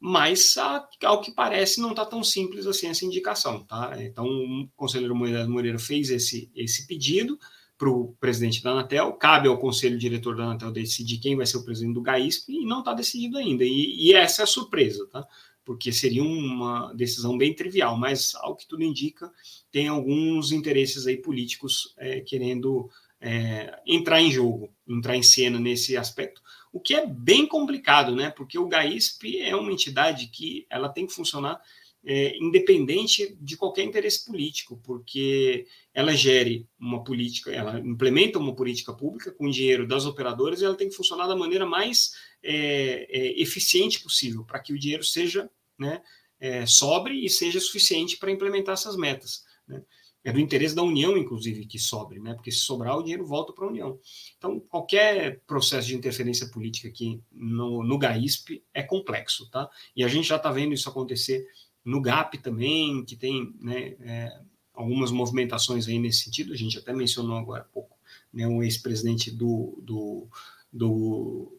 Mas, 0.00 0.56
ao 1.04 1.20
que 1.20 1.30
parece, 1.30 1.80
não 1.80 1.90
está 1.90 2.04
tão 2.04 2.24
simples 2.24 2.66
assim 2.66 2.88
essa 2.88 3.04
indicação. 3.04 3.62
Tá? 3.64 3.92
Então, 4.02 4.26
o 4.26 4.68
conselheiro 4.74 5.14
Moisés 5.14 5.46
Moreira 5.46 5.78
fez 5.78 6.10
esse, 6.10 6.50
esse 6.56 6.88
pedido 6.88 7.38
para 7.82 7.90
o 7.90 8.14
presidente 8.20 8.62
da 8.62 8.70
Anatel, 8.70 9.12
cabe 9.14 9.48
ao 9.48 9.58
conselho 9.58 9.98
diretor 9.98 10.36
da 10.36 10.44
Anatel 10.44 10.70
decidir 10.70 11.18
quem 11.18 11.34
vai 11.34 11.44
ser 11.44 11.56
o 11.56 11.64
presidente 11.64 11.94
do 11.94 12.00
GAISP 12.00 12.52
e 12.52 12.64
não 12.64 12.78
está 12.78 12.94
decidido 12.94 13.36
ainda. 13.36 13.64
E, 13.64 13.96
e, 14.06 14.14
essa 14.14 14.42
é 14.42 14.44
a 14.44 14.46
surpresa, 14.46 15.04
tá? 15.08 15.26
porque 15.64 15.90
seria 15.90 16.22
uma 16.22 16.92
decisão 16.92 17.36
bem 17.36 17.52
trivial, 17.52 17.98
mas, 17.98 18.36
ao 18.36 18.54
que 18.54 18.68
tudo 18.68 18.84
indica, 18.84 19.32
tem 19.72 19.88
alguns 19.88 20.52
interesses 20.52 21.08
aí 21.08 21.16
políticos 21.16 21.92
é, 21.98 22.20
querendo 22.20 22.88
é, 23.20 23.76
entrar 23.84 24.20
em 24.20 24.30
jogo, 24.30 24.72
entrar 24.86 25.16
em 25.16 25.22
cena 25.24 25.58
nesse 25.58 25.96
aspecto, 25.96 26.40
o 26.72 26.78
que 26.78 26.94
é 26.94 27.04
bem 27.04 27.48
complicado, 27.48 28.14
né? 28.14 28.30
Porque 28.30 28.60
o 28.60 28.68
GAISP 28.68 29.40
é 29.40 29.56
uma 29.56 29.72
entidade 29.72 30.28
que 30.28 30.66
ela 30.70 30.88
tem 30.88 31.04
que 31.04 31.12
funcionar 31.12 31.60
é, 32.04 32.36
independente 32.38 33.36
de 33.40 33.56
qualquer 33.56 33.84
interesse 33.84 34.24
político, 34.24 34.80
porque 34.82 35.66
ela 35.94 36.14
gere 36.14 36.66
uma 36.78 37.04
política, 37.04 37.50
ela 37.50 37.78
implementa 37.78 38.38
uma 38.38 38.54
política 38.54 38.92
pública 38.92 39.30
com 39.30 39.50
dinheiro 39.50 39.86
das 39.86 40.06
operadoras 40.06 40.60
e 40.60 40.64
ela 40.64 40.76
tem 40.76 40.88
que 40.88 40.96
funcionar 40.96 41.26
da 41.26 41.36
maneira 41.36 41.66
mais 41.66 42.12
é, 42.42 43.06
é, 43.10 43.40
eficiente 43.40 44.00
possível, 44.02 44.44
para 44.44 44.60
que 44.60 44.72
o 44.72 44.78
dinheiro 44.78 45.04
seja 45.04 45.50
né, 45.78 46.02
é, 46.40 46.64
sobre 46.66 47.14
e 47.14 47.28
seja 47.28 47.60
suficiente 47.60 48.16
para 48.16 48.30
implementar 48.30 48.72
essas 48.72 48.96
metas. 48.96 49.44
Né? 49.68 49.82
É 50.24 50.32
do 50.32 50.38
interesse 50.38 50.74
da 50.74 50.82
União, 50.82 51.16
inclusive, 51.16 51.66
que 51.66 51.80
sobre, 51.80 52.20
né? 52.20 52.32
Porque 52.34 52.52
se 52.52 52.58
sobrar, 52.58 52.96
o 52.96 53.02
dinheiro 53.02 53.26
volta 53.26 53.52
para 53.52 53.64
a 53.64 53.68
União. 53.68 53.98
Então, 54.38 54.60
qualquer 54.60 55.40
processo 55.48 55.88
de 55.88 55.96
interferência 55.96 56.48
política 56.48 56.86
aqui 56.86 57.20
no, 57.32 57.82
no 57.82 57.98
GAISP 57.98 58.62
é 58.72 58.84
complexo, 58.84 59.50
tá? 59.50 59.68
E 59.96 60.04
a 60.04 60.08
gente 60.08 60.28
já 60.28 60.36
está 60.36 60.52
vendo 60.52 60.72
isso 60.72 60.88
acontecer 60.88 61.44
no 61.84 62.00
GAP 62.00 62.38
também, 62.38 63.04
que 63.04 63.16
tem 63.16 63.52
né, 63.60 63.96
é, 64.00 64.40
algumas 64.82 65.10
movimentações 65.10 65.88
aí 65.88 65.98
nesse 65.98 66.24
sentido. 66.24 66.52
A 66.52 66.56
gente 66.56 66.78
até 66.78 66.92
mencionou 66.92 67.36
agora 67.36 67.62
há 67.62 67.72
pouco, 67.72 67.96
né? 68.32 68.46
Um 68.46 68.62
ex-presidente 68.62 69.30
do, 69.30 69.78
do, 69.82 70.28
do, 70.72 71.52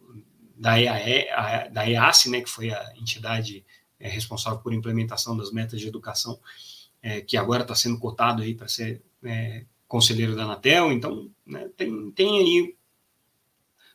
da, 0.55 0.79
EAE, 0.79 1.71
da 1.71 1.89
EAC, 1.89 2.29
né? 2.29 2.41
Que 2.41 2.49
foi 2.49 2.71
a 2.71 2.93
entidade 2.95 3.65
é, 3.99 4.09
responsável 4.09 4.59
por 4.59 4.73
implementação 4.73 5.36
das 5.36 5.51
metas 5.51 5.79
de 5.79 5.88
educação 5.88 6.39
é, 7.01 7.21
que 7.21 7.36
agora 7.36 7.63
está 7.63 7.75
sendo 7.75 7.99
cotado 7.99 8.41
aí 8.41 8.55
para 8.55 8.67
ser 8.67 9.01
é, 9.23 9.65
conselheiro 9.88 10.36
da 10.36 10.43
Anatel, 10.43 10.91
então 10.91 11.29
né, 11.45 11.69
tem, 11.75 12.12
tem 12.12 12.39
aí 12.39 12.75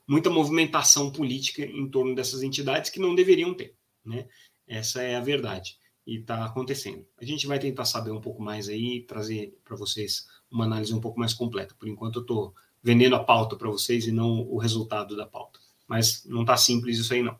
muita 0.06 0.30
movimentação 0.30 1.10
política 1.10 1.62
em 1.62 1.88
torno 1.88 2.14
dessas 2.14 2.42
entidades 2.42 2.90
que 2.90 3.00
não 3.00 3.14
deveriam 3.14 3.54
ter, 3.54 3.74
né? 4.04 4.26
Essa 4.66 5.02
é 5.02 5.16
a 5.16 5.20
verdade 5.20 5.77
e 6.08 6.16
está 6.16 6.42
acontecendo. 6.46 7.04
A 7.20 7.24
gente 7.24 7.46
vai 7.46 7.58
tentar 7.58 7.84
saber 7.84 8.10
um 8.10 8.20
pouco 8.20 8.40
mais 8.40 8.66
aí 8.66 9.02
trazer 9.02 9.54
para 9.62 9.76
vocês 9.76 10.26
uma 10.50 10.64
análise 10.64 10.94
um 10.94 11.00
pouco 11.00 11.20
mais 11.20 11.34
completa. 11.34 11.74
Por 11.78 11.86
enquanto 11.86 12.16
eu 12.16 12.22
estou 12.22 12.54
vendendo 12.82 13.14
a 13.14 13.22
pauta 13.22 13.56
para 13.56 13.68
vocês 13.68 14.06
e 14.06 14.10
não 14.10 14.40
o 14.48 14.56
resultado 14.56 15.14
da 15.14 15.26
pauta. 15.26 15.60
Mas 15.86 16.24
não 16.24 16.40
está 16.40 16.56
simples 16.56 16.98
isso 16.98 17.12
aí 17.12 17.22
não. 17.22 17.38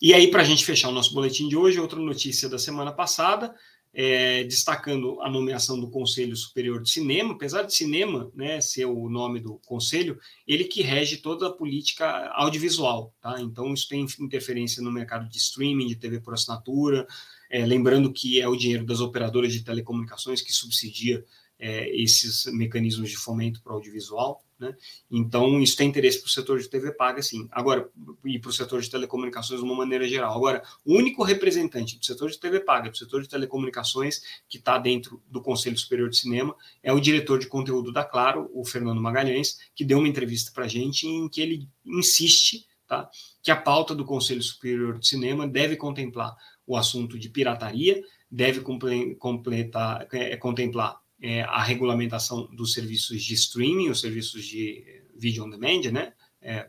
E 0.00 0.14
aí, 0.14 0.30
para 0.30 0.42
a 0.42 0.44
gente 0.44 0.64
fechar 0.64 0.88
o 0.88 0.92
nosso 0.92 1.12
boletim 1.12 1.48
de 1.48 1.56
hoje, 1.56 1.80
outra 1.80 1.98
notícia 1.98 2.48
da 2.48 2.60
semana 2.60 2.92
passada, 2.92 3.56
é, 3.92 4.44
destacando 4.44 5.20
a 5.20 5.28
nomeação 5.28 5.78
do 5.78 5.90
Conselho 5.90 6.36
Superior 6.36 6.80
de 6.82 6.90
Cinema, 6.90 7.34
apesar 7.34 7.62
de 7.62 7.74
cinema 7.74 8.30
né, 8.34 8.60
ser 8.60 8.84
o 8.84 9.08
nome 9.08 9.40
do 9.40 9.60
conselho, 9.66 10.18
ele 10.46 10.64
que 10.64 10.82
rege 10.82 11.16
toda 11.16 11.48
a 11.48 11.52
política 11.52 12.30
audiovisual, 12.34 13.12
tá? 13.20 13.40
Então 13.40 13.74
isso 13.74 13.88
tem 13.88 14.06
interferência 14.20 14.82
no 14.82 14.92
mercado 14.92 15.28
de 15.28 15.38
streaming, 15.38 15.88
de 15.88 15.96
TV 15.96 16.20
por 16.20 16.34
assinatura, 16.34 17.06
é, 17.50 17.66
lembrando 17.66 18.12
que 18.12 18.40
é 18.40 18.46
o 18.46 18.56
dinheiro 18.56 18.86
das 18.86 19.00
operadoras 19.00 19.52
de 19.52 19.64
telecomunicações 19.64 20.40
que 20.40 20.52
subsidia 20.52 21.24
é, 21.60 21.94
esses 21.94 22.46
mecanismos 22.46 23.10
de 23.10 23.16
fomento 23.16 23.62
para 23.62 23.72
o 23.72 23.76
audiovisual. 23.76 24.42
Né? 24.58 24.74
Então, 25.10 25.60
isso 25.60 25.76
tem 25.76 25.88
interesse 25.88 26.18
para 26.18 26.26
o 26.26 26.30
setor 26.30 26.58
de 26.58 26.68
TV 26.68 26.92
paga, 26.92 27.22
sim. 27.22 27.48
Agora, 27.52 27.88
e 28.24 28.38
para 28.38 28.50
o 28.50 28.52
setor 28.52 28.80
de 28.80 28.90
telecomunicações 28.90 29.60
de 29.60 29.64
uma 29.64 29.74
maneira 29.74 30.06
geral. 30.08 30.34
Agora, 30.34 30.62
o 30.84 30.94
único 30.94 31.22
representante 31.22 31.98
do 31.98 32.04
setor 32.04 32.30
de 32.30 32.38
TV 32.38 32.60
paga, 32.60 32.90
do 32.90 32.96
setor 32.96 33.22
de 33.22 33.28
telecomunicações, 33.28 34.22
que 34.48 34.58
está 34.58 34.78
dentro 34.78 35.22
do 35.30 35.40
Conselho 35.40 35.78
Superior 35.78 36.10
de 36.10 36.18
Cinema, 36.18 36.54
é 36.82 36.92
o 36.92 37.00
diretor 37.00 37.38
de 37.38 37.46
conteúdo 37.46 37.92
da 37.92 38.04
Claro, 38.04 38.50
o 38.52 38.64
Fernando 38.64 39.00
Magalhães, 39.00 39.58
que 39.74 39.84
deu 39.84 39.98
uma 39.98 40.08
entrevista 40.08 40.50
para 40.52 40.64
a 40.64 40.68
gente 40.68 41.06
em 41.06 41.28
que 41.28 41.40
ele 41.40 41.68
insiste 41.84 42.66
tá, 42.86 43.08
que 43.42 43.50
a 43.50 43.56
pauta 43.56 43.94
do 43.94 44.04
Conselho 44.04 44.42
Superior 44.42 44.98
de 44.98 45.06
Cinema 45.06 45.46
deve 45.46 45.76
contemplar 45.76 46.36
o 46.66 46.76
assunto 46.76 47.18
de 47.18 47.28
pirataria, 47.28 48.02
deve 48.30 48.60
completar, 48.60 50.06
é, 50.12 50.36
contemplar 50.36 51.00
é, 51.20 51.42
a 51.42 51.62
regulamentação 51.62 52.46
dos 52.52 52.72
serviços 52.72 53.22
de 53.22 53.34
streaming, 53.34 53.90
os 53.90 54.00
serviços 54.00 54.44
de 54.44 55.02
video 55.16 55.44
on 55.44 55.50
demand, 55.50 55.90
né? 55.92 56.12
É, 56.40 56.68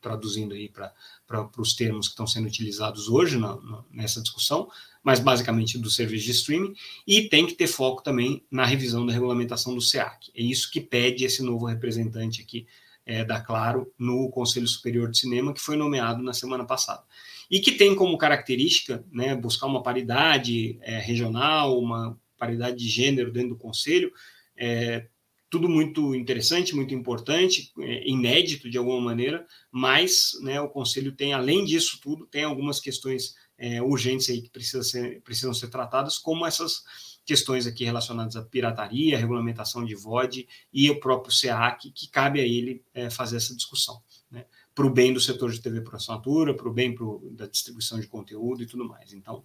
traduzindo 0.00 0.54
aí 0.54 0.68
para 0.68 1.50
os 1.58 1.74
termos 1.74 2.08
que 2.08 2.12
estão 2.12 2.26
sendo 2.26 2.48
utilizados 2.48 3.08
hoje 3.08 3.38
na, 3.38 3.54
na, 3.56 3.84
nessa 3.90 4.20
discussão, 4.20 4.68
mas 5.02 5.20
basicamente 5.20 5.78
do 5.78 5.90
serviço 5.90 6.24
de 6.24 6.32
streaming, 6.32 6.74
e 7.06 7.28
tem 7.28 7.46
que 7.46 7.54
ter 7.54 7.68
foco 7.68 8.02
também 8.02 8.44
na 8.50 8.64
revisão 8.64 9.06
da 9.06 9.12
regulamentação 9.12 9.74
do 9.74 9.80
SEAC. 9.80 10.32
É 10.34 10.42
isso 10.42 10.70
que 10.70 10.80
pede 10.80 11.24
esse 11.24 11.42
novo 11.42 11.66
representante 11.66 12.42
aqui 12.42 12.66
é, 13.04 13.24
da 13.24 13.40
Claro 13.40 13.92
no 13.96 14.28
Conselho 14.30 14.66
Superior 14.66 15.08
de 15.10 15.18
Cinema, 15.18 15.54
que 15.54 15.60
foi 15.60 15.76
nomeado 15.76 16.22
na 16.22 16.32
semana 16.32 16.64
passada. 16.64 17.04
E 17.48 17.60
que 17.60 17.72
tem 17.72 17.94
como 17.94 18.18
característica 18.18 19.04
né, 19.12 19.36
buscar 19.36 19.66
uma 19.66 19.82
paridade 19.82 20.76
é, 20.82 20.98
regional, 20.98 21.78
uma 21.78 22.18
paridade 22.36 22.76
de 22.76 22.88
gênero 22.88 23.32
dentro 23.32 23.50
do 23.50 23.56
conselho. 23.56 24.12
É, 24.56 25.06
tudo 25.48 25.68
muito 25.68 26.14
interessante, 26.14 26.74
muito 26.74 26.94
importante, 26.94 27.72
é, 27.78 28.08
inédito 28.08 28.68
de 28.68 28.76
alguma 28.76 29.00
maneira, 29.00 29.46
mas 29.70 30.32
né, 30.42 30.60
o 30.60 30.68
conselho 30.68 31.12
tem, 31.12 31.32
além 31.32 31.64
disso 31.64 32.00
tudo, 32.02 32.26
tem 32.26 32.44
algumas 32.44 32.80
questões 32.80 33.34
é, 33.56 33.80
urgentes 33.80 34.28
aí 34.28 34.42
que 34.42 34.50
precisam 34.50 34.82
ser, 34.82 35.22
precisam 35.22 35.54
ser 35.54 35.68
tratadas, 35.68 36.18
como 36.18 36.44
essas 36.44 36.82
questões 37.24 37.66
aqui 37.66 37.84
relacionadas 37.84 38.36
à 38.36 38.42
pirataria, 38.42 39.18
regulamentação 39.18 39.84
de 39.84 39.94
VOD 39.94 40.48
e 40.72 40.90
o 40.90 41.00
próprio 41.00 41.32
SEAC, 41.32 41.90
que 41.90 42.08
cabe 42.08 42.40
a 42.40 42.44
ele 42.44 42.82
é, 42.92 43.08
fazer 43.08 43.36
essa 43.36 43.54
discussão. 43.54 44.00
Né? 44.30 44.44
para 44.76 44.86
o 44.86 44.90
bem 44.90 45.10
do 45.10 45.18
setor 45.18 45.50
de 45.50 45.58
TV 45.58 45.80
por 45.80 45.94
assinatura, 45.94 46.52
para 46.54 46.68
o 46.68 46.72
bem 46.72 46.94
pro, 46.94 47.30
da 47.32 47.46
distribuição 47.46 47.98
de 47.98 48.06
conteúdo 48.06 48.62
e 48.62 48.66
tudo 48.66 48.86
mais. 48.86 49.14
Então, 49.14 49.42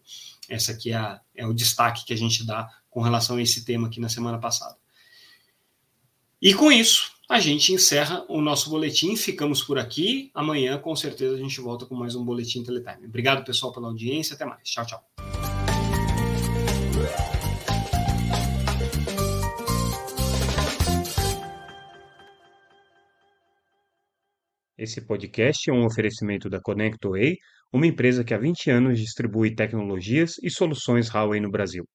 essa 0.50 0.74
aqui 0.74 0.92
é, 0.92 0.96
a, 0.96 1.22
é 1.34 1.48
o 1.48 1.54
destaque 1.54 2.04
que 2.04 2.12
a 2.12 2.18
gente 2.18 2.46
dá 2.46 2.70
com 2.92 3.02
relação 3.02 3.38
a 3.38 3.42
esse 3.42 3.66
tema 3.66 3.88
aqui 3.88 4.00
na 4.00 4.10
semana 4.10 4.38
passada. 4.38 4.78
E 6.40 6.54
com 6.54 6.72
isso, 6.72 7.12
a 7.30 7.40
gente 7.40 7.72
encerra 7.72 8.26
o 8.28 8.42
nosso 8.42 8.70
boletim. 8.70 9.16
Ficamos 9.16 9.64
por 9.64 9.80
aqui. 9.80 10.30
Amanhã, 10.34 10.78
com 10.78 10.96
certeza, 10.96 11.36
a 11.36 11.40
gente 11.40 11.62
volta 11.62 11.86
com 11.86 11.96
mais 11.96 12.14
um 12.14 12.26
Boletim 12.26 12.62
Teletime. 12.62 13.08
Obrigado, 13.08 13.46
pessoal, 13.46 13.72
pela 13.72 13.88
audiência. 13.88 14.36
Até 14.36 14.44
mais. 14.44 14.68
Tchau, 14.70 14.86
tchau. 14.86 15.02
Esse 24.78 25.00
podcast 25.06 25.70
é 25.70 25.74
um 25.74 25.86
oferecimento 25.86 26.50
da 26.50 26.60
ConnectWay, 26.60 27.38
uma 27.72 27.86
empresa 27.86 28.24
que 28.24 28.34
há 28.34 28.38
20 28.38 28.72
anos 28.72 29.00
distribui 29.00 29.56
tecnologias 29.56 30.34
e 30.44 30.50
soluções 30.50 31.08
Huawei 31.08 31.40
no 31.40 31.52
Brasil. 31.52 31.86